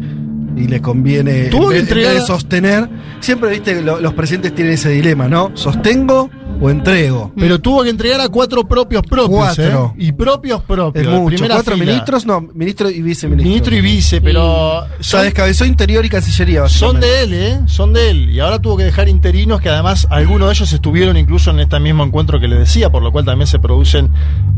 y 0.57 0.67
le 0.67 0.81
conviene 0.81 1.45
en 1.45 1.51
vez, 1.51 1.53
en 1.53 1.69
vez 1.69 1.79
entregar- 1.81 2.13
de 2.15 2.21
sostener. 2.21 2.89
Siempre, 3.19 3.49
viste, 3.51 3.81
lo- 3.81 3.99
los 3.99 4.13
presidentes 4.13 4.53
tienen 4.55 4.73
ese 4.73 4.89
dilema, 4.89 5.27
¿no? 5.27 5.51
¿Sostengo 5.55 6.29
o 6.59 6.69
entrego? 6.69 7.31
Pero 7.35 7.59
tuvo 7.59 7.83
que 7.83 7.89
entregar 7.89 8.19
a 8.21 8.29
cuatro 8.29 8.67
propios 8.67 9.01
propios. 9.03 9.29
Cuatro. 9.29 9.93
¿eh? 9.97 10.05
Y 10.05 10.11
propios 10.11 10.61
propios. 10.63 11.05
Es 11.05 11.11
mucho. 11.11 11.35
primera 11.35 11.55
¿Cuatro 11.55 11.75
fila. 11.75 11.85
ministros? 11.85 12.25
No, 12.25 12.41
ministro 12.41 12.89
y 12.89 13.01
viceministro. 13.01 13.47
Ministro 13.49 13.75
y 13.75 13.81
vice, 13.81 14.21
pero. 14.21 14.79
O 14.79 14.81
sea, 14.99 15.19
son- 15.19 15.23
descabezó 15.23 15.65
interior 15.65 16.05
y 16.05 16.09
cancillería. 16.09 16.67
Son 16.69 16.99
de 16.99 17.23
él, 17.23 17.33
¿eh? 17.33 17.59
Son 17.67 17.93
de 17.93 18.09
él. 18.09 18.29
Y 18.31 18.39
ahora 18.39 18.59
tuvo 18.59 18.77
que 18.77 18.83
dejar 18.83 19.07
interinos 19.09 19.61
que 19.61 19.69
además 19.69 20.07
algunos 20.09 20.47
de 20.49 20.53
ellos 20.53 20.71
estuvieron 20.73 21.17
incluso 21.17 21.51
en 21.51 21.59
este 21.59 21.79
mismo 21.79 22.03
encuentro 22.03 22.39
que 22.39 22.47
le 22.47 22.57
decía, 22.57 22.89
por 22.89 23.03
lo 23.03 23.11
cual 23.11 23.25
también 23.25 23.47
se 23.47 23.59
producen 23.59 24.09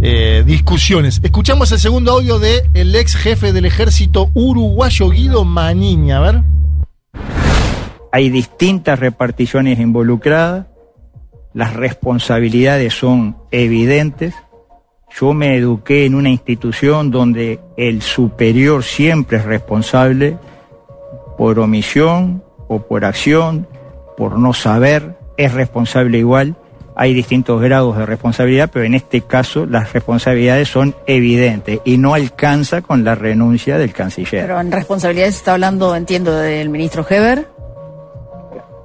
eh, 0.02 0.44
discusiones. 0.46 1.20
Escuchamos 1.24 1.72
el 1.72 1.80
segundo 1.80 2.12
audio 2.12 2.40
de 2.40 2.64
el 2.74 2.96
ex 2.96 3.16
jefe 3.16 3.54
del 3.54 3.66
ejército 3.66 4.30
uruguayo 4.34 5.10
Guido 5.10 5.44
Manini. 5.46 6.12
A 6.12 6.20
ver. 6.20 6.42
Hay 8.12 8.30
distintas 8.30 9.00
reparticiones 9.00 9.80
involucradas, 9.80 10.66
las 11.60 11.74
responsabilidades 11.74 12.94
son 12.94 13.36
evidentes. 13.52 14.34
Yo 15.20 15.34
me 15.34 15.58
eduqué 15.58 16.06
en 16.06 16.16
una 16.16 16.30
institución 16.30 17.12
donde 17.12 17.60
el 17.76 18.02
superior 18.02 18.82
siempre 18.82 19.40
es 19.40 19.44
responsable 19.44 20.38
por 21.38 21.60
omisión 21.60 22.42
o 22.70 22.84
por 22.84 23.04
acción, 23.04 23.68
por 24.16 24.40
no 24.40 24.54
saber, 24.54 25.18
es 25.36 25.54
responsable 25.54 26.20
igual. 26.20 26.56
Hay 26.96 27.14
distintos 27.14 27.62
grados 27.62 27.98
de 27.98 28.06
responsabilidad, 28.06 28.70
pero 28.72 28.86
en 28.86 28.94
este 28.94 29.20
caso 29.20 29.66
las 29.66 29.92
responsabilidades 29.92 30.70
son 30.70 30.96
evidentes 31.08 31.82
y 31.84 31.98
no 31.98 32.14
alcanza 32.14 32.82
con 32.82 33.04
la 33.04 33.16
renuncia 33.16 33.78
del 33.78 33.92
canciller. 33.92 34.44
Pero 34.44 34.62
en 34.62 34.72
responsabilidades 34.72 35.36
está 35.36 35.56
hablando, 35.56 35.94
entiendo, 35.94 36.34
del 36.38 36.70
ministro 36.70 37.06
Heber. 37.10 37.59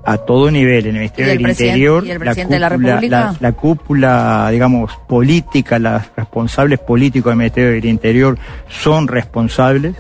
A 0.07 0.19
todo 0.19 0.51
nivel, 0.51 0.87
en 0.87 0.97
el 0.97 1.01
Ministerio 1.01 1.33
¿Y 1.35 1.37
del 1.39 1.49
Interior, 1.51 2.05
el 2.07 2.19
la 2.21 2.35
cúpula, 2.35 2.69
República? 2.69 3.09
la- 3.09 3.37
la 3.41 3.53
cúpula, 3.53 4.49
digamos, 4.51 4.97
política, 5.09 5.79
los 5.79 6.03
responsables 6.17 6.79
políticos 6.81 7.31
del 7.31 7.39
Ministerio 7.39 7.71
del 7.73 7.85
Interior 7.87 8.39
son 8.69 9.09
responsables 9.09 9.95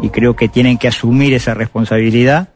y 0.00 0.10
creo 0.10 0.36
que 0.36 0.48
tienen 0.48 0.78
que 0.78 0.88
asumir 0.88 1.34
esa 1.34 1.54
responsabilidad. 1.54 2.48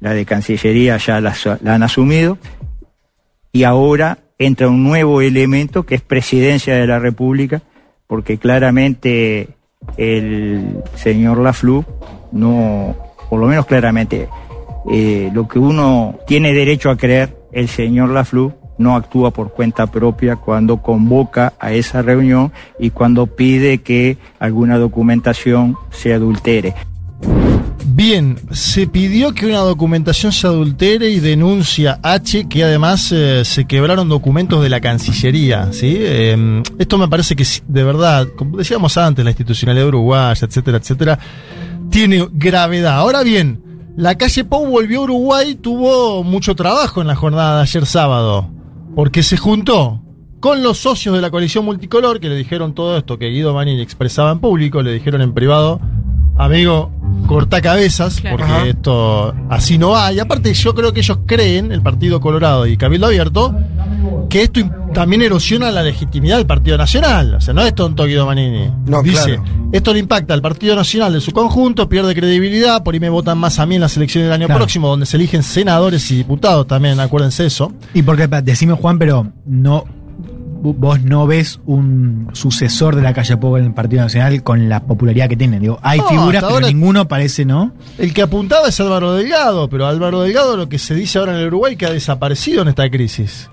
La 0.00 0.12
de 0.14 0.24
Cancillería 0.24 0.96
ya 0.98 1.20
la, 1.20 1.34
la 1.62 1.74
han 1.74 1.82
asumido 1.82 2.38
y 3.52 3.64
ahora 3.64 4.18
entra 4.38 4.68
un 4.68 4.82
nuevo 4.84 5.20
elemento 5.22 5.84
que 5.84 5.94
es 5.96 6.02
Presidencia 6.02 6.74
de 6.76 6.86
la 6.86 6.98
República, 6.98 7.62
porque 8.06 8.38
claramente 8.38 9.48
el 9.96 10.82
señor 10.94 11.38
Laflu 11.38 11.84
no, 12.32 12.94
por 13.30 13.40
lo 13.40 13.46
menos 13.46 13.64
claramente, 13.66 14.28
eh, 14.90 15.30
lo 15.32 15.48
que 15.48 15.58
uno 15.58 16.18
tiene 16.26 16.52
derecho 16.52 16.90
a 16.90 16.96
creer, 16.96 17.36
el 17.52 17.68
señor 17.68 18.10
Laflu 18.10 18.52
no 18.78 18.94
actúa 18.94 19.30
por 19.30 19.52
cuenta 19.52 19.86
propia 19.86 20.36
cuando 20.36 20.82
convoca 20.82 21.54
a 21.58 21.72
esa 21.72 22.02
reunión 22.02 22.52
y 22.78 22.90
cuando 22.90 23.26
pide 23.26 23.78
que 23.78 24.18
alguna 24.38 24.78
documentación 24.78 25.76
se 25.90 26.12
adultere. 26.12 26.74
Bien, 27.88 28.36
se 28.50 28.86
pidió 28.86 29.32
que 29.32 29.46
una 29.46 29.60
documentación 29.60 30.30
se 30.30 30.46
adultere 30.46 31.08
y 31.08 31.20
denuncia 31.20 31.98
H 32.02 32.46
que 32.46 32.62
además 32.62 33.10
eh, 33.10 33.42
se 33.44 33.64
quebraron 33.64 34.08
documentos 34.08 34.62
de 34.62 34.68
la 34.68 34.80
Cancillería, 34.80 35.72
¿sí? 35.72 35.96
Eh, 35.98 36.62
esto 36.78 36.98
me 36.98 37.08
parece 37.08 37.34
que 37.34 37.44
de 37.66 37.84
verdad, 37.84 38.28
como 38.36 38.58
decíamos 38.58 38.98
antes, 38.98 39.24
la 39.24 39.30
institucionalidad 39.30 39.88
uruguaya, 39.88 40.46
etcétera, 40.46 40.76
etcétera, 40.76 41.18
tiene 41.88 42.28
gravedad. 42.32 42.96
Ahora 42.96 43.22
bien, 43.22 43.62
la 43.96 44.14
calle 44.16 44.44
Pou 44.44 44.66
volvió 44.66 45.00
a 45.00 45.04
Uruguay, 45.04 45.54
tuvo 45.54 46.22
mucho 46.22 46.54
trabajo 46.54 47.00
en 47.00 47.06
la 47.06 47.16
jornada 47.16 47.56
de 47.56 47.62
ayer 47.62 47.86
sábado, 47.86 48.48
porque 48.94 49.22
se 49.22 49.36
juntó 49.36 50.02
con 50.40 50.62
los 50.62 50.78
socios 50.78 51.14
de 51.14 51.20
la 51.22 51.30
coalición 51.30 51.64
multicolor 51.64 52.20
que 52.20 52.28
le 52.28 52.36
dijeron 52.36 52.74
todo 52.74 52.96
esto 52.98 53.18
que 53.18 53.30
Guido 53.30 53.54
Manini 53.54 53.80
expresaba 53.80 54.30
en 54.32 54.38
público, 54.38 54.82
le 54.82 54.92
dijeron 54.92 55.22
en 55.22 55.32
privado, 55.32 55.80
amigo, 56.36 56.90
corta 57.26 57.60
cabezas, 57.62 58.20
Claro. 58.20 58.36
porque 58.36 58.52
Ajá. 58.52 58.66
esto 58.66 59.34
así 59.48 59.78
no 59.78 59.90
va. 59.90 60.12
Y 60.12 60.20
aparte 60.20 60.52
yo 60.52 60.74
creo 60.74 60.92
que 60.92 61.00
ellos 61.00 61.18
creen, 61.26 61.72
el 61.72 61.82
Partido 61.82 62.20
Colorado 62.20 62.66
y 62.66 62.76
Cabildo 62.76 63.06
Abierto, 63.06 63.54
que 64.28 64.42
esto 64.42 64.60
también 64.94 65.22
erosiona 65.22 65.70
la 65.70 65.82
legitimidad 65.82 66.36
del 66.38 66.46
Partido 66.46 66.76
Nacional. 66.78 67.34
O 67.34 67.40
sea, 67.40 67.52
no 67.54 67.62
es 67.62 67.74
tonto 67.74 68.04
Guido 68.04 68.26
Manini. 68.26 68.70
No, 68.86 69.02
Dice, 69.02 69.36
claro. 69.36 69.44
esto 69.72 69.92
le 69.92 69.98
impacta 70.00 70.34
al 70.34 70.42
Partido 70.42 70.74
Nacional 70.76 71.12
de 71.12 71.20
su 71.20 71.32
conjunto, 71.32 71.88
pierde 71.88 72.14
credibilidad, 72.14 72.82
por 72.82 72.94
ahí 72.94 73.00
me 73.00 73.10
votan 73.10 73.38
más 73.38 73.58
a 73.58 73.66
mí 73.66 73.74
en 73.76 73.80
las 73.82 73.96
elecciones 73.96 74.28
del 74.28 74.34
año 74.34 74.46
Claro. 74.46 74.60
próximo, 74.60 74.88
donde 74.88 75.06
se 75.06 75.16
eligen 75.16 75.42
senadores 75.42 76.10
y 76.10 76.16
diputados 76.16 76.66
también, 76.66 76.98
acuérdense 77.00 77.46
eso. 77.46 77.72
Y 77.94 78.02
porque, 78.02 78.28
pa, 78.28 78.40
decime 78.42 78.72
Juan, 78.74 78.98
pero 78.98 79.26
no 79.44 79.84
vos 80.62 81.00
no 81.02 81.26
ves 81.28 81.60
un 81.66 82.28
sucesor 82.32 82.96
de 82.96 83.02
la 83.02 83.12
calle 83.14 83.36
Pou 83.36 83.56
en 83.56 83.66
el 83.66 83.74
Partido 83.74 84.02
Nacional 84.02 84.42
con 84.42 84.68
la 84.68 84.80
popularidad 84.80 85.28
que 85.28 85.36
tiene. 85.36 85.60
Digo, 85.60 85.78
hay 85.82 85.98
No, 86.00 86.08
figuras, 86.08 86.42
pero 86.42 86.66
ninguno 86.66 87.06
parece, 87.06 87.44
¿no? 87.44 87.72
El 87.98 88.12
que 88.12 88.22
apuntaba 88.22 88.68
es 88.68 88.80
Álvaro 88.80 89.14
Delgado, 89.14 89.68
pero 89.68 89.86
Álvaro 89.86 90.22
Delgado 90.22 90.56
lo 90.56 90.68
que 90.68 90.78
se 90.78 90.94
dice 90.96 91.18
ahora 91.18 91.34
en 91.34 91.40
el 91.40 91.46
Uruguay 91.48 91.76
que 91.76 91.86
ha 91.86 91.90
desaparecido 91.90 92.62
en 92.62 92.68
esta 92.68 92.90
crisis. 92.90 93.48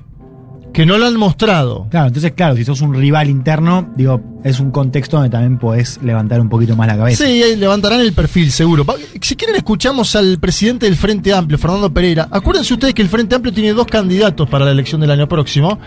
Que 0.73 0.87
no 0.87 0.97
lo 0.97 1.05
han 1.05 1.15
mostrado. 1.17 1.85
Claro, 1.91 2.07
entonces, 2.07 2.31
claro, 2.31 2.55
si 2.55 2.65
sos 2.65 2.81
un 2.81 2.95
rival 2.95 3.29
interno, 3.29 3.91
digo, 3.95 4.19
es 4.43 4.59
un 4.59 4.71
contexto 4.71 5.17
donde 5.17 5.29
también 5.29 5.59
podés 5.59 5.99
levantar 6.01 6.41
un 6.41 6.49
poquito 6.49 6.75
más 6.75 6.87
la 6.87 6.97
cabeza. 6.97 7.25
Sí, 7.25 7.43
levantarán 7.57 8.01
el 8.01 8.11
perfil, 8.13 8.51
seguro. 8.51 8.83
Si 9.21 9.35
quieren, 9.35 9.55
escuchamos 9.55 10.15
al 10.15 10.39
presidente 10.39 10.87
del 10.87 10.95
Frente 10.95 11.31
Amplio, 11.31 11.59
Fernando 11.59 11.93
Pereira. 11.93 12.27
Acuérdense 12.31 12.73
ustedes 12.73 12.95
que 12.95 13.03
el 13.03 13.07
Frente 13.07 13.35
Amplio 13.35 13.53
tiene 13.53 13.71
dos 13.73 13.85
candidatos 13.85 14.49
para 14.49 14.65
la 14.65 14.71
elección 14.71 14.99
del 14.99 15.11
año 15.11 15.27
próximo. 15.27 15.77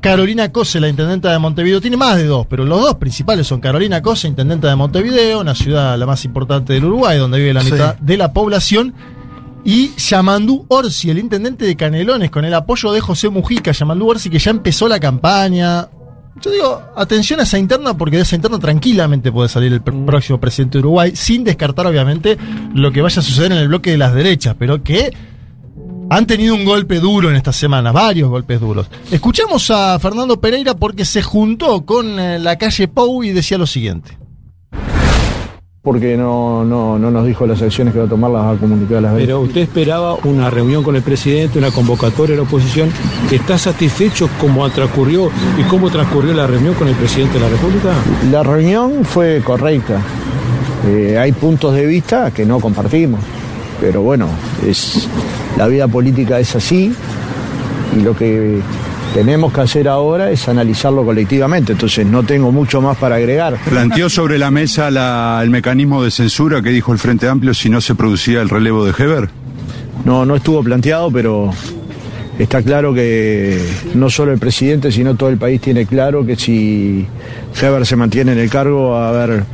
Carolina 0.00 0.50
Cose, 0.50 0.80
la 0.80 0.88
intendenta 0.88 1.30
de 1.30 1.38
Montevideo, 1.38 1.80
tiene 1.80 1.96
más 1.98 2.16
de 2.16 2.24
dos, 2.24 2.46
pero 2.48 2.64
los 2.64 2.80
dos 2.80 2.94
principales 2.96 3.46
son 3.46 3.60
Carolina 3.60 4.00
Cose, 4.00 4.26
intendenta 4.26 4.68
de 4.68 4.74
Montevideo, 4.74 5.40
una 5.42 5.54
ciudad 5.54 5.96
la 5.98 6.06
más 6.06 6.24
importante 6.24 6.72
del 6.72 6.86
Uruguay, 6.86 7.18
donde 7.18 7.38
vive 7.38 7.52
la 7.52 7.60
Sí. 7.60 7.70
mitad 7.72 7.96
de 7.98 8.16
la 8.16 8.32
población, 8.32 8.94
y 9.64 9.90
Yamandú 9.96 10.64
Orsi, 10.68 11.10
el 11.10 11.18
intendente 11.18 11.64
de 11.64 11.76
Canelones, 11.76 12.30
con 12.30 12.44
el 12.44 12.54
apoyo 12.54 12.92
de 12.92 13.00
José 13.00 13.28
Mujica. 13.28 13.72
Yamandú 13.72 14.08
Orsi, 14.08 14.30
que 14.30 14.38
ya 14.38 14.50
empezó 14.50 14.88
la 14.88 14.98
campaña. 15.00 15.88
Yo 16.40 16.50
digo, 16.50 16.82
atención 16.96 17.40
a 17.40 17.42
esa 17.42 17.58
interna, 17.58 17.96
porque 17.96 18.16
de 18.16 18.22
esa 18.22 18.36
interna 18.36 18.58
tranquilamente 18.58 19.30
puede 19.30 19.48
salir 19.48 19.72
el 19.72 19.84
pr- 19.84 20.06
próximo 20.06 20.40
presidente 20.40 20.78
de 20.78 20.80
Uruguay, 20.80 21.12
sin 21.14 21.44
descartar, 21.44 21.86
obviamente, 21.86 22.38
lo 22.72 22.90
que 22.92 23.02
vaya 23.02 23.20
a 23.20 23.22
suceder 23.24 23.52
en 23.52 23.58
el 23.58 23.68
bloque 23.68 23.90
de 23.90 23.98
las 23.98 24.14
derechas, 24.14 24.56
pero 24.58 24.82
que 24.82 25.12
han 26.08 26.26
tenido 26.26 26.54
un 26.54 26.64
golpe 26.64 26.98
duro 26.98 27.28
en 27.30 27.36
estas 27.36 27.56
semanas, 27.56 27.92
varios 27.92 28.30
golpes 28.30 28.58
duros. 28.60 28.86
Escuchamos 29.10 29.70
a 29.70 29.98
Fernando 29.98 30.40
Pereira 30.40 30.74
porque 30.74 31.04
se 31.04 31.22
juntó 31.22 31.84
con 31.84 32.18
eh, 32.18 32.38
la 32.38 32.56
calle 32.56 32.88
Pou 32.88 33.22
y 33.22 33.30
decía 33.30 33.58
lo 33.58 33.66
siguiente. 33.66 34.16
Porque 35.82 36.14
no, 36.16 36.62
no, 36.64 36.98
no 36.98 37.10
nos 37.10 37.26
dijo 37.26 37.46
las 37.46 37.62
acciones 37.62 37.94
que 37.94 38.00
va 38.00 38.04
a 38.04 38.08
tomar, 38.08 38.30
las 38.30 38.42
va 38.44 38.50
a 38.52 38.56
comunicar 38.56 38.98
a 38.98 39.00
las 39.00 39.12
veces. 39.14 39.28
Pero 39.28 39.40
usted 39.40 39.62
esperaba 39.62 40.14
una 40.24 40.50
reunión 40.50 40.82
con 40.82 40.94
el 40.94 41.02
presidente, 41.02 41.58
una 41.58 41.70
convocatoria 41.70 42.34
de 42.34 42.42
la 42.42 42.46
oposición. 42.46 42.90
¿Está 43.30 43.56
satisfecho 43.56 44.28
cómo 44.38 44.68
transcurrió 44.70 45.30
y 45.58 45.62
cómo 45.64 45.88
transcurrió 45.90 46.34
la 46.34 46.46
reunión 46.46 46.74
con 46.74 46.88
el 46.88 46.94
presidente 46.94 47.34
de 47.34 47.40
la 47.40 47.48
República? 47.48 47.94
La 48.30 48.42
reunión 48.42 49.04
fue 49.04 49.40
correcta. 49.42 50.00
Eh, 50.86 51.16
hay 51.18 51.32
puntos 51.32 51.74
de 51.74 51.86
vista 51.86 52.30
que 52.30 52.44
no 52.44 52.60
compartimos, 52.60 53.20
pero 53.80 54.02
bueno, 54.02 54.28
es 54.66 55.08
la 55.56 55.66
vida 55.66 55.88
política 55.88 56.38
es 56.40 56.56
así 56.56 56.94
y 57.96 58.00
lo 58.00 58.16
que 58.16 58.60
tenemos 59.14 59.52
que 59.52 59.60
hacer 59.60 59.88
ahora 59.88 60.30
es 60.30 60.48
analizarlo 60.48 61.04
colectivamente. 61.04 61.72
Entonces 61.72 62.06
no 62.06 62.22
tengo 62.22 62.52
mucho 62.52 62.80
más 62.80 62.96
para 62.96 63.16
agregar. 63.16 63.56
Planteó 63.68 64.08
sobre 64.08 64.38
la 64.38 64.50
mesa 64.50 64.90
la- 64.90 65.40
el 65.42 65.50
mecanismo 65.50 66.02
de 66.02 66.10
censura 66.10 66.62
que 66.62 66.70
dijo 66.70 66.92
el 66.92 66.98
Frente 66.98 67.28
Amplio 67.28 67.54
si 67.54 67.68
no 67.68 67.80
se 67.80 67.94
producía 67.94 68.40
el 68.40 68.48
relevo 68.48 68.84
de 68.84 68.92
Heber. 68.96 69.28
No, 70.04 70.24
no 70.24 70.36
estuvo 70.36 70.62
planteado, 70.62 71.10
pero 71.10 71.50
está 72.38 72.62
claro 72.62 72.94
que 72.94 73.60
no 73.94 74.08
solo 74.08 74.32
el 74.32 74.38
presidente, 74.38 74.90
sino 74.90 75.14
todo 75.14 75.28
el 75.28 75.36
país 75.36 75.60
tiene 75.60 75.84
claro 75.86 76.24
que 76.24 76.36
si 76.36 77.06
Heber 77.60 77.84
se 77.84 77.96
mantiene 77.96 78.32
en 78.32 78.38
el 78.38 78.48
cargo 78.48 78.90
va 78.92 79.06
a 79.06 79.08
haber 79.10 79.44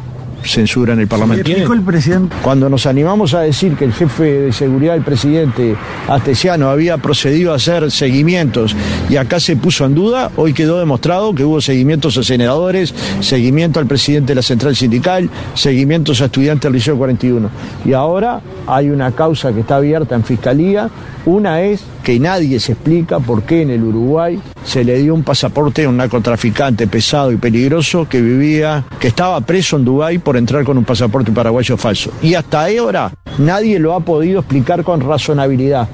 censura 0.47 0.93
en 0.93 1.01
el 1.01 1.09
Parlamento. 1.09 1.51
el 1.51 1.83
presidente? 1.83 2.35
Cuando 2.43 2.69
nos 2.69 2.87
animamos 2.87 3.35
a 3.35 3.41
decir 3.41 3.75
que 3.77 3.85
el 3.85 3.93
jefe 3.93 4.25
de 4.25 4.53
seguridad 4.53 4.95
del 4.95 5.03
presidente 5.03 5.77
Astesiano 6.09 6.71
había 6.71 6.99
procedido 6.99 7.53
a 7.53 7.57
hacer 7.57 7.91
seguimientos 7.91 8.75
y 9.09 9.17
acá 9.17 9.41
se 9.41 9.57
puso 9.57 9.85
en 9.85 9.95
duda, 9.95 10.31
hoy 10.37 10.53
quedó 10.53 10.79
demostrado 10.79 11.35
que 11.35 11.45
hubo 11.45 11.61
seguimientos 11.61 12.17
a 12.19 12.23
senadores, 12.23 12.95
seguimiento 13.21 13.81
al 13.81 13.87
presidente 13.87 14.33
de 14.33 14.37
la 14.37 14.43
central 14.43 14.77
sindical, 14.77 15.29
seguimientos 15.55 16.21
a 16.21 16.27
estudiantes 16.27 16.63
del 16.63 16.73
Liceo 16.75 16.97
41. 16.97 17.51
Y 17.85 17.93
ahora 17.93 18.41
hay 18.67 18.91
una 18.91 19.13
causa 19.13 19.53
que 19.53 19.61
está 19.61 19.77
abierta 19.77 20.15
en 20.15 20.25
fiscalía. 20.25 20.91
Una 21.27 21.61
es 21.61 21.83
que 22.05 22.21
nadie 22.21 22.61
se 22.61 22.73
explica 22.73 23.19
por 23.19 23.43
qué 23.43 23.63
en 23.63 23.71
el 23.71 23.83
Uruguay 23.83 24.41
se 24.65 24.85
le 24.85 24.99
dio 24.99 25.13
un 25.13 25.25
pasaporte 25.25 25.85
a 25.85 25.89
un 25.89 25.97
narcotraficante 25.97 26.87
pesado 26.87 27.33
y 27.33 27.37
peligroso 27.37 28.09
que 28.09 28.23
vivía, 28.23 28.85
que 29.01 29.09
estaba 29.09 29.41
preso 29.41 29.77
en 29.77 29.85
Dubái 29.85 30.19
por 30.19 30.37
entrar 30.37 30.63
con 30.63 30.79
un 30.79 30.85
pasaporte 30.85 31.33
paraguayo 31.33 31.77
falso. 31.77 32.13
Y 32.23 32.35
hasta 32.35 32.67
ahora 32.67 33.13
nadie 33.39 33.81
lo 33.81 33.95
ha 33.95 34.01
podido 34.01 34.39
explicar 34.39 34.85
con 34.85 35.01
razonabilidad. 35.01 35.89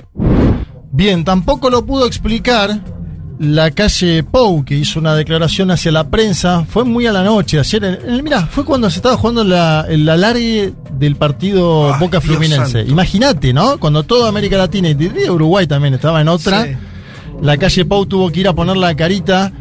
Bien, 0.90 1.25
tampoco 1.25 1.71
lo 1.71 1.87
pudo 1.87 2.07
explicar 2.07 2.81
la 3.42 3.70
calle 3.72 4.22
Pou, 4.22 4.64
que 4.64 4.76
hizo 4.76 5.00
una 5.00 5.14
declaración 5.16 5.70
hacia 5.72 5.90
la 5.90 6.09
prensa. 6.09 6.64
Fue 6.68 6.85
muy 6.85 7.07
a 7.07 7.12
la 7.12 7.24
noche, 7.24 7.59
ayer. 7.59 7.83
En, 7.85 7.98
en- 8.14 8.24
mirá, 8.24 8.46
fue 8.46 8.64
cuando 8.64 8.88
se 8.88 8.98
estaba 9.00 9.16
jugando 9.16 9.42
la, 9.42 9.85
el 9.88 10.09
alargue 10.09 10.72
del 10.92 11.16
partido 11.16 11.92
Boca 11.98 12.20
Fluminense. 12.20 12.83
Imagínate, 12.83 13.52
¿no? 13.52 13.78
Cuando 13.78 14.05
toda 14.05 14.28
América 14.28 14.57
Latina 14.57 14.88
y 14.90 15.28
Uruguay 15.28 15.66
también 15.66 15.94
estaba 15.94 16.20
en 16.20 16.28
otra. 16.28 16.64
Sí. 16.64 16.70
La 17.40 17.57
calle 17.57 17.85
Pou 17.85 18.07
tuvo 18.07 18.31
que 18.31 18.40
ir 18.40 18.48
a 18.48 18.52
poner 18.52 18.76
la 18.76 18.94
carita. 18.94 19.52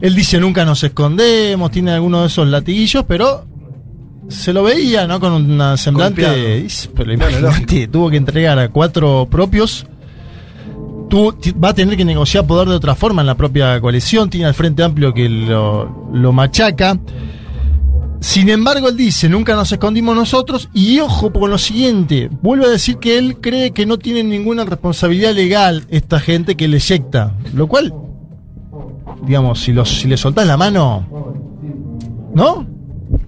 Él 0.00 0.14
dice 0.14 0.38
nunca 0.38 0.66
nos 0.66 0.84
escondemos, 0.84 1.70
tiene 1.70 1.92
alguno 1.92 2.20
de 2.20 2.26
esos 2.26 2.46
latiguillos, 2.46 3.04
pero 3.08 3.46
se 4.28 4.52
lo 4.52 4.62
veía, 4.64 5.06
¿no? 5.06 5.18
Con 5.20 5.32
una 5.32 5.78
semblante. 5.78 6.20
Pero 6.94 7.12
imagínate, 7.14 7.88
tuvo 7.88 8.10
que 8.10 8.18
entregar 8.18 8.58
a 8.58 8.68
cuatro 8.68 9.26
propios. 9.30 9.86
Ti- 11.08 11.52
va 11.52 11.68
a 11.68 11.74
tener 11.74 11.96
que 11.96 12.04
negociar 12.04 12.46
poder 12.46 12.68
de 12.68 12.74
otra 12.74 12.94
forma 12.94 13.22
en 13.22 13.26
la 13.26 13.36
propia 13.36 13.80
coalición. 13.80 14.28
Tiene 14.28 14.46
al 14.46 14.54
Frente 14.54 14.82
Amplio 14.82 15.14
que 15.14 15.28
lo, 15.28 16.08
lo 16.12 16.32
machaca. 16.32 16.98
Sin 18.18 18.48
embargo, 18.48 18.88
él 18.88 18.96
dice, 18.96 19.28
nunca 19.28 19.54
nos 19.54 19.70
escondimos 19.70 20.16
nosotros. 20.16 20.68
Y 20.72 20.98
ojo 21.00 21.32
con 21.32 21.50
lo 21.50 21.58
siguiente, 21.58 22.28
vuelve 22.42 22.66
a 22.66 22.70
decir 22.70 22.96
que 22.96 23.18
él 23.18 23.36
cree 23.40 23.70
que 23.72 23.86
no 23.86 23.98
tiene 23.98 24.24
ninguna 24.24 24.64
responsabilidad 24.64 25.32
legal 25.34 25.84
esta 25.90 26.18
gente 26.18 26.56
que 26.56 26.66
le 26.66 26.78
eyecta. 26.78 27.34
Lo 27.54 27.66
cual, 27.68 27.94
digamos, 29.24 29.60
si, 29.60 29.72
los, 29.72 29.88
si 30.00 30.08
le 30.08 30.16
soltás 30.16 30.46
la 30.46 30.56
mano, 30.56 31.06
¿no? 32.34 32.66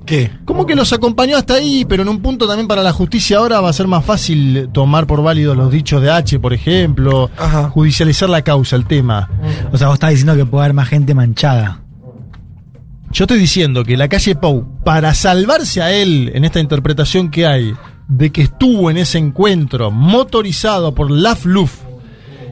¿Qué? 0.09 0.31
Como 0.47 0.64
que 0.64 0.75
los 0.75 0.94
acompañó 0.94 1.37
hasta 1.37 1.55
ahí, 1.55 1.85
pero 1.87 2.03
en 2.03 2.09
un 2.09 2.23
punto 2.23 2.49
también 2.49 2.66
para 2.66 2.83
la 2.83 2.94
justicia 2.94 3.37
ahora 3.37 3.61
va 3.61 3.68
a 3.68 3.73
ser 3.75 3.87
más 3.87 4.03
fácil 4.03 4.71
tomar 4.73 5.07
por 5.07 5.23
válidos 5.23 5.55
los 5.55 5.71
dichos 5.71 6.01
de 6.01 6.11
H, 6.11 6.40
por 6.40 6.55
ejemplo, 6.55 7.31
Ajá. 7.37 7.68
judicializar 7.68 8.31
la 8.31 8.40
causa, 8.40 8.75
el 8.77 8.87
tema. 8.87 9.29
O 9.71 9.77
sea, 9.77 9.88
vos 9.88 9.97
estás 9.97 10.09
diciendo 10.09 10.35
que 10.35 10.47
puede 10.47 10.64
haber 10.64 10.75
más 10.75 10.88
gente 10.88 11.14
manchada. 11.14 11.83
Yo 13.11 13.25
estoy 13.25 13.38
diciendo 13.38 13.85
que 13.85 13.99
la 13.99 14.09
calle 14.09 14.35
Pou, 14.35 14.83
para 14.83 15.12
salvarse 15.12 15.83
a 15.83 15.92
él 15.92 16.33
en 16.35 16.47
esta 16.47 16.61
interpretación 16.61 17.31
que 17.31 17.47
hay 17.47 17.75
de 18.09 18.31
que 18.31 18.40
estuvo 18.40 18.90
en 18.90 18.97
ese 18.97 19.18
encuentro 19.18 19.90
motorizado 19.90 20.94
por 20.94 21.11
la 21.11 21.37
FLUF 21.37 21.83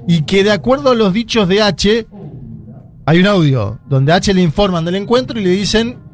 y 0.06 0.24
que 0.24 0.44
de 0.44 0.50
acuerdo 0.50 0.90
a 0.90 0.94
los 0.94 1.14
dichos 1.14 1.48
de 1.48 1.62
H, 1.62 2.06
hay 3.06 3.18
un 3.18 3.26
audio 3.26 3.78
donde 3.88 4.12
a 4.12 4.16
H 4.16 4.34
le 4.34 4.42
informan 4.42 4.84
del 4.84 4.96
encuentro 4.96 5.40
y 5.40 5.44
le 5.44 5.50
dicen 5.50 6.04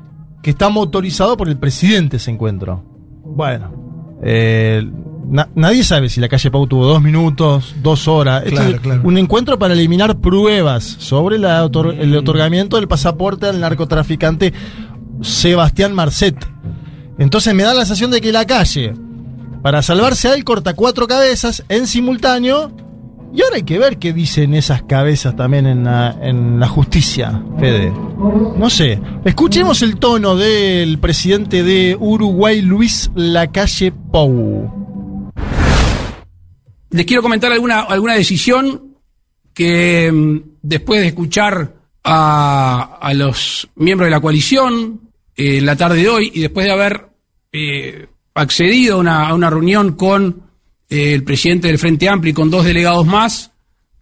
que 0.42 0.50
está 0.50 0.68
motorizado 0.68 1.37
por 1.37 1.48
el 1.48 1.57
presidente 1.57 2.16
ese 2.16 2.31
encuentro. 2.31 2.83
Bueno, 3.24 4.18
eh, 4.22 4.83
na- 5.28 5.48
nadie 5.55 5.85
sabe 5.85 6.09
si 6.09 6.20
la 6.20 6.28
calle 6.28 6.50
Pau 6.50 6.66
tuvo 6.66 6.85
dos 6.87 7.00
minutos, 7.00 7.74
dos 7.83 8.09
horas. 8.09 8.42
Claro, 8.44 8.68
es 8.74 8.81
claro. 8.81 9.00
Un 9.05 9.18
encuentro 9.18 9.59
para 9.59 9.74
eliminar 9.74 10.18
pruebas 10.18 10.85
sobre 10.85 11.38
la 11.38 11.64
otor- 11.64 11.94
el 11.98 12.14
otorgamiento 12.16 12.76
del 12.76 12.88
pasaporte 12.88 13.46
al 13.46 13.61
narcotraficante 13.61 14.52
Sebastián 15.20 15.94
Marcet. 15.94 16.37
Entonces 17.18 17.55
me 17.55 17.62
da 17.62 17.74
la 17.74 17.81
sensación 17.85 18.11
de 18.11 18.20
que 18.20 18.33
la 18.33 18.44
calle 18.46 18.94
Para 19.62 19.81
salvarse 19.83 20.26
a 20.28 20.35
él 20.35 20.42
corta 20.42 20.74
cuatro 20.74 21.07
cabezas 21.07 21.62
en 21.68 21.87
simultáneo. 21.87 22.72
Y 23.33 23.42
ahora 23.42 23.57
hay 23.57 23.62
que 23.62 23.78
ver 23.78 23.98
qué 23.98 24.12
dicen 24.12 24.55
esas 24.55 24.83
cabezas 24.83 25.37
también 25.37 25.66
en 25.66 25.85
la, 25.85 26.16
en 26.20 26.59
la 26.59 26.66
justicia, 26.68 27.40
Fede. 27.61 27.92
No 28.56 28.70
sé. 28.70 29.00
Escuchemos 29.24 29.82
el 29.82 29.96
tono 29.96 30.37
del 30.37 30.98
presidente 30.98 31.62
de 31.62 31.96
Uruguay, 31.98 32.62
Luis 32.62 33.11
Lacalle 33.14 33.92
Pou. 33.92 34.70
Les 36.90 37.06
quiero 37.06 37.22
comentar 37.22 37.50
alguna, 37.50 37.80
alguna 37.80 38.14
decisión 38.14 38.96
que 39.54 40.11
mm, 40.12 40.58
después 40.62 41.00
de 41.00 41.08
escuchar 41.08 41.74
a, 42.04 43.12
los 43.14 43.68
miembros 43.76 44.06
de 44.06 44.11
la 44.11 44.20
coalición 44.20 45.00
eh, 45.37 45.61
la 45.61 45.76
tarde 45.76 46.02
de 46.02 46.08
hoy 46.08 46.32
y 46.35 46.40
después 46.40 46.66
de 46.66 46.72
haber 46.72 47.08
eh, 47.52 48.06
accedido 48.35 48.96
a 48.96 49.35
una, 49.35 49.50
reunión 49.50 49.92
con 49.92 50.42
eh, 50.88 51.14
el 51.14 51.24
presidente 51.24 51.68
del 51.68 51.78
Frente 51.78 52.08
Amplio 52.08 52.30
y 52.30 52.35
con 52.35 52.50
dos 52.50 52.64
delegados 52.64 53.06
más, 53.06 53.52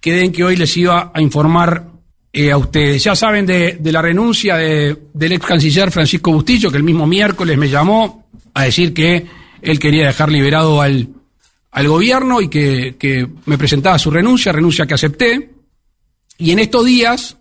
quedé 0.00 0.24
en 0.24 0.32
que 0.32 0.44
hoy 0.44 0.56
les 0.56 0.76
iba 0.76 1.10
a 1.14 1.20
informar 1.20 1.89
eh, 2.32 2.50
a 2.50 2.56
ustedes. 2.56 3.02
Ya 3.04 3.14
saben 3.14 3.46
de, 3.46 3.78
de 3.80 3.92
la 3.92 4.02
renuncia 4.02 4.56
de- 4.56 4.96
del 5.12 5.32
ex 5.32 5.44
canciller 5.46 5.90
Francisco 5.90 6.32
Bustillo, 6.32 6.70
que 6.70 6.76
el 6.76 6.82
mismo 6.84 7.06
miércoles 7.06 7.56
me 7.58 7.68
llamó 7.68 8.26
a 8.54 8.64
decir 8.64 8.92
que 8.94 9.26
él 9.62 9.78
quería 9.78 10.06
dejar 10.06 10.30
liberado 10.30 10.80
al, 10.80 11.08
al 11.72 11.88
gobierno 11.88 12.40
y 12.40 12.48
que, 12.48 12.96
que 12.98 13.26
me 13.46 13.58
presentaba 13.58 13.98
su 13.98 14.10
renuncia, 14.10 14.52
renuncia 14.52 14.86
que 14.86 14.94
acepté. 14.94 15.50
Y 16.38 16.52
en 16.52 16.58
estos 16.60 16.84
días, 16.84 17.36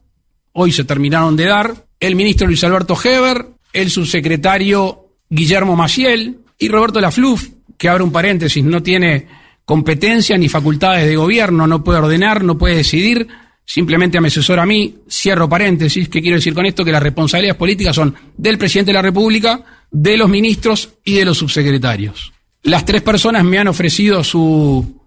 hoy 0.53 0.71
se 0.71 0.83
terminaron 0.83 1.35
de 1.37 1.45
dar, 1.45 1.85
el 1.99 2.15
ministro 2.15 2.47
Luis 2.47 2.63
Alberto 2.63 2.97
Heber, 3.01 3.45
el 3.73 3.89
subsecretario 3.89 5.05
Guillermo 5.29 5.75
Maciel 5.75 6.39
y 6.57 6.67
Roberto 6.69 6.99
Lafluf, 6.99 7.47
que 7.77 7.87
abre 7.89 8.03
un 8.03 8.11
paréntesis, 8.11 8.63
no 8.63 8.81
tiene 8.83 9.27
competencia 9.63 10.37
ni 10.37 10.49
facultades 10.49 11.05
de 11.07 11.15
gobierno, 11.15 11.67
no 11.67 11.83
puede 11.83 11.99
ordenar, 11.99 12.43
no 12.43 12.57
puede 12.57 12.77
decidir, 12.77 13.27
simplemente 13.69 14.19
me 14.19 14.29
asesora 14.29 14.63
a 14.63 14.65
mí, 14.65 14.95
cierro 15.07 15.47
paréntesis, 15.47 16.09
¿qué 16.09 16.23
quiero 16.23 16.37
decir 16.37 16.55
con 16.55 16.65
esto? 16.65 16.83
Que 16.83 16.91
las 16.91 17.03
responsabilidades 17.03 17.55
políticas 17.55 17.95
son 17.95 18.15
del 18.35 18.57
presidente 18.57 18.89
de 18.89 18.93
la 18.95 19.03
República, 19.03 19.61
de 19.91 20.17
los 20.17 20.27
ministros 20.27 20.89
y 21.05 21.13
de 21.13 21.25
los 21.25 21.37
subsecretarios. 21.37 22.33
Las 22.63 22.83
tres 22.83 23.03
personas 23.03 23.43
me 23.43 23.59
han 23.59 23.67
ofrecido 23.67 24.23
su, 24.23 24.99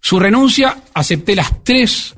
su 0.00 0.18
renuncia, 0.18 0.78
acepté 0.94 1.36
las 1.36 1.62
tres 1.62 2.16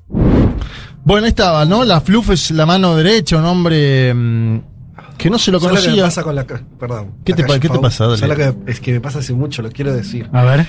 Bueno, 1.04 1.26
ahí 1.26 1.30
estaba, 1.30 1.66
¿no? 1.66 1.84
La 1.84 2.00
Fluff 2.00 2.30
es 2.30 2.50
la 2.52 2.64
mano 2.64 2.96
derecha, 2.96 3.36
un 3.36 3.44
hombre 3.44 4.14
mm, 4.14 4.60
que 5.18 5.28
no 5.28 5.38
se 5.38 5.52
lo 5.52 5.60
¿Sabes 5.60 5.82
que 5.82 5.88
me 5.90 5.96
conocía. 5.96 6.04
pasa 6.04 6.22
con 6.22 6.34
la 6.34 6.46
Perdón. 6.46 7.16
¿Qué 7.26 7.32
la 7.32 7.36
te 7.36 7.42
calle 7.42 7.60
qué 7.60 7.68
te 7.68 7.78
pasa? 7.78 8.06
Dale. 8.06 8.16
¿Sabes 8.16 8.38
lo 8.38 8.64
que 8.64 8.72
es 8.72 8.80
que 8.80 8.92
me 8.92 9.02
pasa 9.02 9.18
hace 9.18 9.34
mucho, 9.34 9.60
lo 9.60 9.70
quiero 9.70 9.92
decir. 9.92 10.30
A 10.32 10.44
ver. 10.44 10.66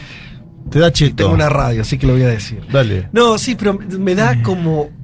Te 0.69 0.79
da 0.79 0.91
cheto. 0.91 1.15
Tengo 1.15 1.31
una 1.31 1.47
radio, 1.47 1.83
así 1.83 1.97
que 1.97 2.05
lo 2.05 2.13
voy 2.13 2.23
a 2.23 2.27
decir. 2.27 2.61
Dale. 2.69 3.07
No, 3.13 3.37
sí, 3.37 3.55
pero 3.55 3.79
me 3.79 4.13
da 4.13 4.43
como. 4.43 5.00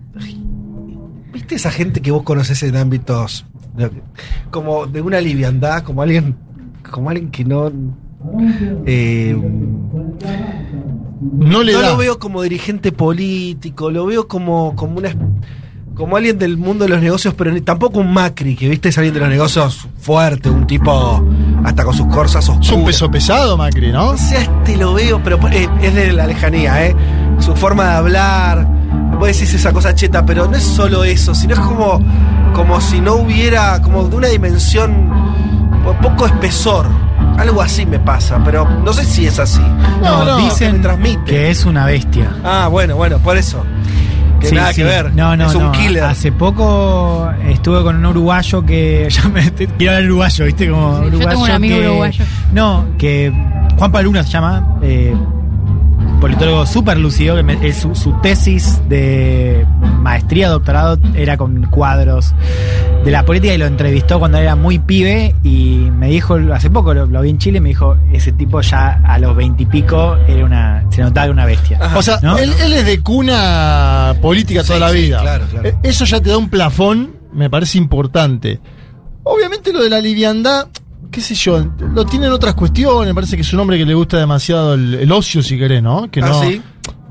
¿Viste 1.33 1.55
esa 1.55 1.71
gente 1.71 2.01
que 2.01 2.11
vos 2.11 2.23
conoces 2.23 2.61
en 2.63 2.75
ámbitos. 2.77 3.45
como 4.51 4.85
de 4.87 5.01
una 5.01 5.19
liviandad, 5.21 5.83
como 5.83 6.01
alguien. 6.01 6.35
Como 6.89 7.09
alguien 7.09 7.29
que 7.31 7.43
no. 7.45 7.71
eh, 8.85 9.35
No 11.21 11.63
le 11.63 11.73
da. 11.73 11.91
lo 11.91 11.97
veo 11.97 12.19
como 12.19 12.41
dirigente 12.41 12.91
político, 12.91 13.91
lo 13.91 14.05
veo 14.05 14.27
como, 14.27 14.75
como 14.75 14.97
una. 14.97 15.09
Como 15.95 16.15
alguien 16.15 16.37
del 16.37 16.57
mundo 16.57 16.83
de 16.85 16.89
los 16.89 17.01
negocios, 17.01 17.33
pero 17.35 17.59
tampoco 17.63 17.99
un 17.99 18.13
Macri, 18.13 18.55
que 18.55 18.69
viste 18.69 18.89
es 18.89 18.97
alguien 18.99 19.15
de 19.15 19.19
los 19.19 19.29
negocios 19.29 19.87
fuerte, 19.97 20.47
un 20.47 20.67
tipo 20.67 21.23
hasta 21.63 21.83
con 21.83 21.93
sus 21.95 22.05
corsas 22.07 22.43
Es 22.43 22.49
oscuras. 22.49 22.71
un 22.73 22.85
peso 22.85 23.09
pesado, 23.09 23.57
Macri, 23.57 23.91
¿no? 23.91 24.09
O 24.09 24.17
sea, 24.17 24.41
este 24.41 24.77
lo 24.77 24.93
veo, 24.93 25.19
pero 25.23 25.39
eh, 25.49 25.67
es 25.81 25.95
de 25.95 26.13
la 26.13 26.27
lejanía, 26.27 26.85
¿eh? 26.85 26.95
Su 27.39 27.55
forma 27.55 27.85
de 27.85 27.95
hablar. 27.95 28.76
Vos 29.17 29.27
decís 29.27 29.53
esa 29.53 29.73
cosa 29.73 29.93
cheta, 29.95 30.25
pero 30.25 30.47
no 30.47 30.55
es 30.57 30.63
solo 30.63 31.03
eso, 31.03 31.33
sino 31.33 31.53
es 31.53 31.59
como, 31.59 31.99
como 32.53 32.79
si 32.81 33.01
no 33.01 33.15
hubiera, 33.15 33.81
como 33.81 34.03
de 34.07 34.15
una 34.15 34.27
dimensión, 34.27 35.09
po- 35.83 35.93
poco 36.01 36.25
espesor. 36.27 36.85
Algo 37.37 37.61
así 37.61 37.85
me 37.85 37.99
pasa, 37.99 38.39
pero 38.43 38.67
no 38.83 38.93
sé 38.93 39.03
si 39.03 39.25
es 39.27 39.37
así. 39.39 39.61
No, 40.03 40.23
no, 40.25 40.37
que 40.37 40.43
dicen 40.43 40.81
que 41.25 41.49
es 41.51 41.65
una 41.65 41.85
bestia. 41.85 42.31
Ah, 42.43 42.67
bueno, 42.69 42.95
bueno, 42.95 43.17
por 43.19 43.37
eso. 43.37 43.63
Que 44.39 44.47
Sí, 44.49 44.55
nada 44.55 44.69
sí. 44.69 44.75
que 44.77 44.83
ver. 44.83 45.13
No, 45.15 45.35
no, 45.35 45.47
es 45.47 45.55
un 45.55 45.63
no. 45.63 45.71
killer. 45.71 46.03
Hace 46.03 46.31
poco 46.31 47.27
estuve 47.47 47.81
con 47.81 47.95
un 47.95 48.05
uruguayo 48.05 48.63
que. 48.65 49.07
Ya 49.11 49.27
me, 49.29 49.49
te- 49.49 49.65
quiero 49.67 49.93
hablar 49.95 50.09
uruguayo, 50.11 50.45
¿viste? 50.45 50.69
Como 50.69 50.95
Sí, 50.97 51.01
yo 51.01 51.07
uruguayo 51.07 51.29
tengo 51.29 51.43
un 51.43 51.51
amigo 51.51 51.75
que- 51.77 51.87
uruguayo. 51.87 52.25
No, 52.53 52.85
que. 52.99 53.33
Juan 53.77 53.91
Paluna 53.91 54.23
se 54.23 54.29
llama. 54.31 54.77
eh, 54.83 55.15
politólogo 56.19 56.65
súper 56.65 56.97
lúcido. 56.97 57.35
Que 57.35 57.43
me- 57.43 57.67
eh, 57.67 57.73
su, 57.73 57.95
su 57.95 58.11
tesis 58.21 58.81
de 58.89 59.65
maestría, 60.01 60.49
doctorado, 60.49 60.97
era 61.15 61.37
con 61.37 61.63
cuadros 61.69 62.33
de 63.03 63.11
la 63.11 63.23
política 63.25 63.53
y 63.53 63.57
lo 63.57 63.65
entrevistó 63.65 64.19
cuando 64.19 64.37
era 64.37 64.55
muy 64.55 64.79
pibe 64.79 65.35
y 65.43 65.87
me 65.97 66.07
dijo, 66.09 66.35
hace 66.53 66.69
poco 66.69 66.93
lo, 66.93 67.05
lo 67.05 67.21
vi 67.21 67.29
en 67.29 67.37
Chile, 67.37 67.61
me 67.61 67.69
dijo, 67.69 67.95
ese 68.11 68.31
tipo 68.33 68.59
ya 68.61 69.01
a 69.05 69.17
los 69.19 69.35
veintipico 69.35 70.17
era 70.27 70.43
una, 70.45 70.83
se 70.89 71.01
notaba 71.01 71.31
una 71.31 71.45
bestia. 71.45 71.79
O 71.95 72.01
sea, 72.01 72.19
¿No? 72.21 72.37
él, 72.37 72.51
él 72.61 72.73
es 72.73 72.85
de 72.85 72.99
cuna 73.01 74.15
política 74.21 74.63
toda 74.63 74.75
Sí, 74.75 74.81
la 74.81 74.89
sí, 74.89 74.97
vida. 75.05 75.21
claro, 75.21 75.45
claro. 75.49 75.69
Eh, 75.69 75.75
Eso 75.83 76.05
ya 76.05 76.19
te 76.21 76.29
da 76.31 76.37
un 76.37 76.49
plafón, 76.49 77.15
me 77.33 77.49
parece 77.49 77.77
importante. 77.77 78.59
Obviamente 79.23 79.71
lo 79.73 79.81
de 79.83 79.89
la 79.89 79.99
liviandad, 79.99 80.67
qué 81.11 81.21
sé 81.21 81.35
yo, 81.35 81.65
lo 81.93 82.05
tienen 82.05 82.31
otras 82.31 82.53
cuestiones, 82.53 83.13
parece 83.13 83.35
que 83.35 83.41
es 83.41 83.53
un 83.53 83.59
hombre 83.59 83.77
que 83.77 83.85
le 83.85 83.93
gusta 83.93 84.17
demasiado 84.17 84.73
el, 84.73 84.93
el 84.95 85.11
ocio, 85.11 85.41
si 85.41 85.57
querés, 85.57 85.81
¿no? 85.81 86.09
Que 86.11 86.21
Ah, 86.21 86.27
no, 86.29 86.41
¿sí? 86.43 86.61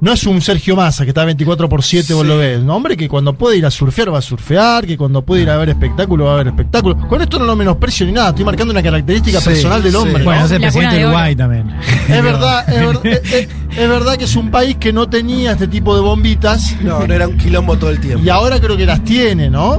no 0.01 0.13
es 0.13 0.25
un 0.27 0.41
Sergio 0.43 0.77
Massa 0.77 1.05
que 1.05 1.11
está 1.11 1.25
24 1.25 1.69
por 1.69 1.83
7, 1.83 2.13
vos 2.13 2.23
Sí. 2.23 2.29
lo 2.29 2.37
ves. 2.37 2.59
Un 2.61 2.69
hombre 2.71 2.97
que 2.97 3.09
cuando 3.09 3.33
puede 3.33 3.57
ir 3.57 3.65
a 3.67 3.71
surfear 3.71 4.13
va 4.13 4.19
a 4.19 4.23
surfear, 4.23 4.87
que 4.87 4.97
cuando 4.99 5.23
puede 5.25 5.43
ir 5.43 5.51
a 5.51 5.57
ver 5.57 5.71
espectáculo 5.71 6.27
va 6.27 6.35
a 6.35 6.37
ver 6.37 6.49
espectáculo. 6.49 7.09
Con 7.09 7.23
esto 7.23 7.39
no 7.39 7.47
lo 7.47 7.57
menosprecio 7.57 8.05
ni 8.07 8.13
nada, 8.13 8.29
estoy 8.29 8.45
marcando 8.45 8.73
una 8.73 8.83
característica 8.83 9.41
Sí, 9.41 9.49
personal 9.49 9.83
del 9.83 9.93
sí. 9.93 9.97
hombre. 9.99 10.19
¿no? 10.19 10.25
Bueno, 10.27 10.45
es 10.45 10.51
el 10.53 10.61
presidente 10.61 10.97
de. 10.97 11.05
Uruguay 11.07 11.35
también. 11.35 11.71
Es 12.09 12.23
verdad, 12.23 12.69
es, 12.69 12.87
ver- 13.03 13.13
es- 13.23 13.33
es- 13.33 13.49
es 13.79 13.89
verdad 13.89 14.17
que 14.17 14.25
es 14.25 14.37
un 14.37 14.51
país 14.51 14.77
que 14.77 14.93
no 14.93 15.09
tenía 15.09 15.53
este 15.53 15.67
tipo 15.69 15.95
de 15.95 16.03
bombitas 16.03 16.77
No, 16.83 17.07
no 17.07 17.15
era 17.15 17.27
un 17.27 17.39
quilombo 17.39 17.77
todo 17.79 17.91
el 17.91 17.99
tiempo. 18.01 18.23
y 18.25 18.29
ahora 18.29 18.61
creo 18.61 18.77
que 18.77 18.85
las 18.87 19.03
tiene, 19.03 19.49
¿no? 19.51 19.79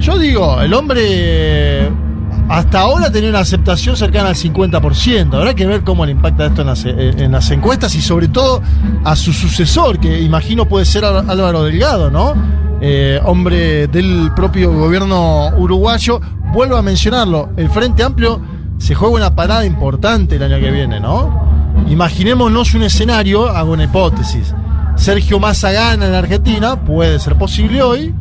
Yo 0.00 0.18
digo, 0.18 0.60
el 0.60 0.72
hombre 0.74 1.90
hasta 2.48 2.80
ahora 2.80 3.10
tenía 3.10 3.30
una 3.30 3.40
aceptación 3.40 3.96
cercana 3.96 4.28
al 4.28 4.34
50%. 4.34 5.34
Habrá 5.34 5.54
que 5.54 5.66
ver 5.66 5.82
cómo 5.82 6.04
le 6.04 6.12
impacta 6.12 6.46
esto 6.46 6.60
en 6.60 6.66
las, 6.66 6.84
eh, 6.84 7.14
en 7.16 7.32
las 7.32 7.50
encuestas 7.50 7.94
y 7.94 8.02
sobre 8.02 8.28
todo 8.28 8.62
a 9.04 9.16
su 9.16 9.32
sucesor, 9.32 9.98
que 9.98 10.20
imagino 10.20 10.66
puede 10.66 10.84
ser 10.84 11.04
Álvaro 11.04 11.62
Delgado, 11.64 12.10
¿no? 12.10 12.34
Eh, 12.80 13.18
hombre 13.24 13.86
del 13.86 14.30
propio 14.36 14.72
gobierno 14.72 15.50
uruguayo. 15.56 16.20
Vuelvo 16.52 16.76
a 16.76 16.82
mencionarlo, 16.82 17.50
el 17.56 17.70
Frente 17.70 18.02
Amplio 18.02 18.40
se 18.78 18.94
juega 18.94 19.14
una 19.14 19.34
parada 19.34 19.64
importante 19.64 20.36
el 20.36 20.42
año 20.42 20.60
que 20.60 20.70
viene, 20.70 21.00
¿no? 21.00 21.42
Imaginémonos 21.88 22.74
un 22.74 22.82
escenario, 22.82 23.48
hago 23.48 23.72
una 23.72 23.84
hipótesis. 23.84 24.54
Sergio 24.96 25.40
Massa 25.40 25.72
gana 25.72 26.06
en 26.06 26.14
Argentina, 26.14 26.76
puede 26.76 27.18
ser 27.18 27.36
posible 27.36 27.82
hoy. 27.82 28.14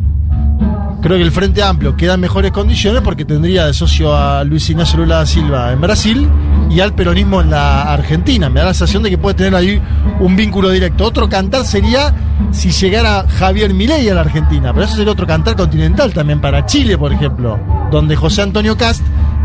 Creo 1.04 1.18
que 1.18 1.24
el 1.24 1.34
Frente 1.34 1.62
Amplio 1.62 1.98
queda 1.98 2.13
en 2.13 2.22
mejores 2.22 2.54
condiciones 2.54 3.02
porque 3.02 3.26
tendría 3.26 3.66
de 3.66 3.74
socio 3.74 4.16
a 4.16 4.42
Luis 4.46 4.70
Ignacio 4.70 5.00
Lula 5.00 5.18
da 5.18 5.26
Silva 5.26 5.74
en 5.74 5.82
Brasil 5.82 6.30
y 6.70 6.80
al 6.80 6.96
peronismo 6.96 7.42
en 7.42 7.50
la 7.50 7.92
Argentina. 7.92 8.50
Me 8.50 8.62
da 8.62 8.68
la 8.68 8.74
sensación 8.74 9.04
de 9.04 9.10
que 9.10 9.18
puede 9.18 9.36
tener 9.36 9.54
ahí 9.54 9.82
un 10.22 10.38
vínculo 10.38 10.70
directo. 10.70 11.04
Otro 11.04 11.28
cantar 11.28 11.66
sería 11.66 12.16
si 12.52 12.72
llegara 12.72 13.26
Javier 13.28 13.74
Milei 13.74 14.08
a 14.08 14.13
la 14.13 14.22
Argentina, 14.22 14.72
pero 14.72 14.86
eso 14.86 14.96
sería 14.96 15.12
otro 15.12 15.28
cantar 15.28 15.58
continental 15.58 16.13
también 16.13 16.39
para 16.39 16.66
Chile, 16.66 16.98
por 16.98 17.12
ejemplo, 17.12 17.60
donde 17.92 18.16
José 18.16 18.44
Antonio 18.44 18.78
Cast 18.78 19.04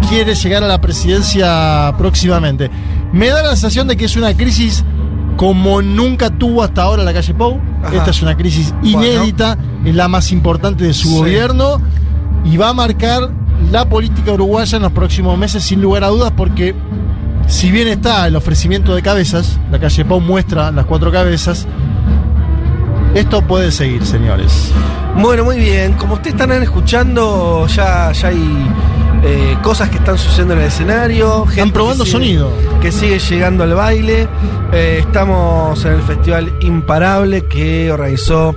quiere 0.09 0.37
llegar 0.37 0.63
a 0.63 0.69
la 0.69 0.81
presidencia 0.81 1.93
próximamente. 1.99 2.71
Me 3.13 3.31
da 3.31 3.43
la 3.43 3.51
sensación 3.51 3.89
de 3.89 3.97
que 3.97 4.05
es 4.05 4.15
una 4.15 4.33
crisis 4.33 4.85
como 5.37 5.83
nunca 5.83 6.31
tuvo 6.31 6.63
hasta 6.63 6.83
ahora 6.83 7.03
la 7.03 7.13
calle 7.13 7.35
Pou. 7.35 7.61
Ajá. 7.89 7.97
Esta 7.97 8.11
es 8.11 8.23
una 8.23 8.37
crisis 8.37 8.75
inédita, 8.83 9.57
es 9.85 9.95
la 9.95 10.09
más 10.09 10.31
importante 10.33 10.85
de 10.85 10.95
su 10.95 11.09
Sí. 11.09 11.17
gobierno 11.17 11.81
y 12.45 12.57
va 12.57 12.71
a 12.71 12.73
marcar 12.75 13.31
la 13.73 13.89
política 13.89 14.33
uruguaya 14.33 14.77
en 14.77 14.83
los 14.83 14.93
próximos 14.93 15.37
meses 15.37 15.63
sin 15.65 15.83
lugar 15.83 16.05
a 16.05 16.09
dudas 16.09 16.33
porque 16.37 16.75
si 17.47 17.71
bien 17.71 17.89
está 17.89 18.27
el 18.27 18.37
ofrecimiento 18.37 18.95
de 18.95 19.03
cabezas, 19.03 19.59
la 19.71 19.79
calle 19.81 20.05
Pou 20.05 20.21
muestra 20.21 20.71
las 20.71 20.85
cuatro 20.87 21.11
cabezas, 21.11 21.67
esto 23.15 23.43
puede 23.43 23.73
seguir, 23.73 24.05
señores. 24.05 24.71
Bueno, 25.21 25.45
muy 25.45 25.57
bien. 25.59 25.95
Como 25.95 26.15
ustedes 26.15 26.35
están 26.35 26.53
escuchando, 26.63 27.67
ya, 27.67 28.13
ya 28.13 28.29
hay 28.29 28.67
eh, 29.25 29.57
cosas 29.63 29.89
que 29.91 29.97
están 29.99 30.17
sucediendo 30.19 30.55
en 30.55 30.61
el 30.61 30.67
escenario. 30.67 31.41
gente 31.47 31.61
Están 31.61 31.73
probando 31.73 32.05
que 32.05 32.11
sigue- 32.11 32.19
sonido. 32.19 32.53
Que 32.81 32.93
sigue 32.93 33.19
llegando 33.19 33.65
al 33.65 33.75
baile. 33.75 34.29
Eh, 34.73 34.99
estamos 35.01 35.85
en 35.85 35.93
el 35.95 36.03
Festival 36.03 36.53
Imparable 36.63 37.45
que 37.49 37.91
organizó 37.91 38.55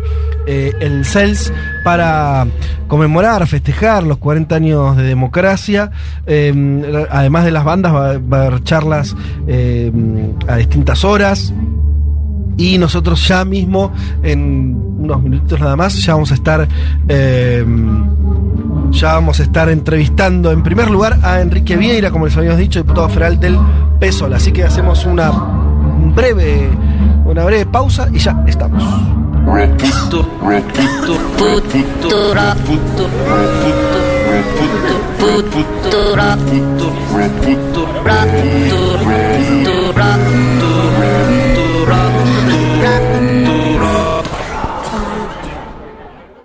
eh, 0.47 0.74
el 0.80 1.06
CELS 1.06 1.54
para 1.84 2.45
conmemorar, 2.88 3.45
festejar 3.47 4.04
los 4.04 4.17
40 4.17 4.56
años 4.56 4.97
de 4.97 5.04
democracia. 5.04 5.91
Eh, 6.26 7.08
además 7.10 7.45
de 7.45 7.52
las 7.52 7.63
bandas, 7.63 7.93
va, 7.93 8.17
va 8.17 8.38
a 8.43 8.47
haber 8.47 8.63
charlas 8.63 9.15
eh, 9.47 9.91
a 10.47 10.56
distintas 10.58 11.04
horas. 11.04 11.54
Y 12.58 12.78
nosotros 12.78 13.26
ya 13.28 13.43
mismo, 13.45 13.91
en 14.21 14.76
unos 15.00 15.24
minutitos 15.24 15.60
nada 15.60 15.76
más, 15.76 15.95
ya 16.04 16.13
vamos 16.13 16.32
a 16.32 16.36
estar. 16.36 16.67
Eh, 18.91 18.97
ya 18.97 19.13
vamos 19.13 19.39
a 19.39 19.43
estar 19.43 19.69
entrevistando 19.69 20.51
en 20.51 20.63
primer 20.63 20.89
lugar 20.89 21.19
a 21.23 21.41
Enrique 21.41 21.75
Vieira, 21.77 22.12
como 22.12 22.25
les 22.25 22.38
habíamos 22.38 22.60
dicho, 22.60 22.80
diputado 22.80 23.10
federal 23.10 23.39
del 23.39 23.58
PSOL. 23.99 24.34
Así 24.34 24.51
que 24.51 24.63
hacemos 24.63 25.06
una 25.06 25.32
breve, 26.15 26.69
una 27.25 27.43
breve 27.45 27.65
pausa 27.65 28.10
y 28.13 28.19
ya 28.19 28.43
estamos. 28.47 28.84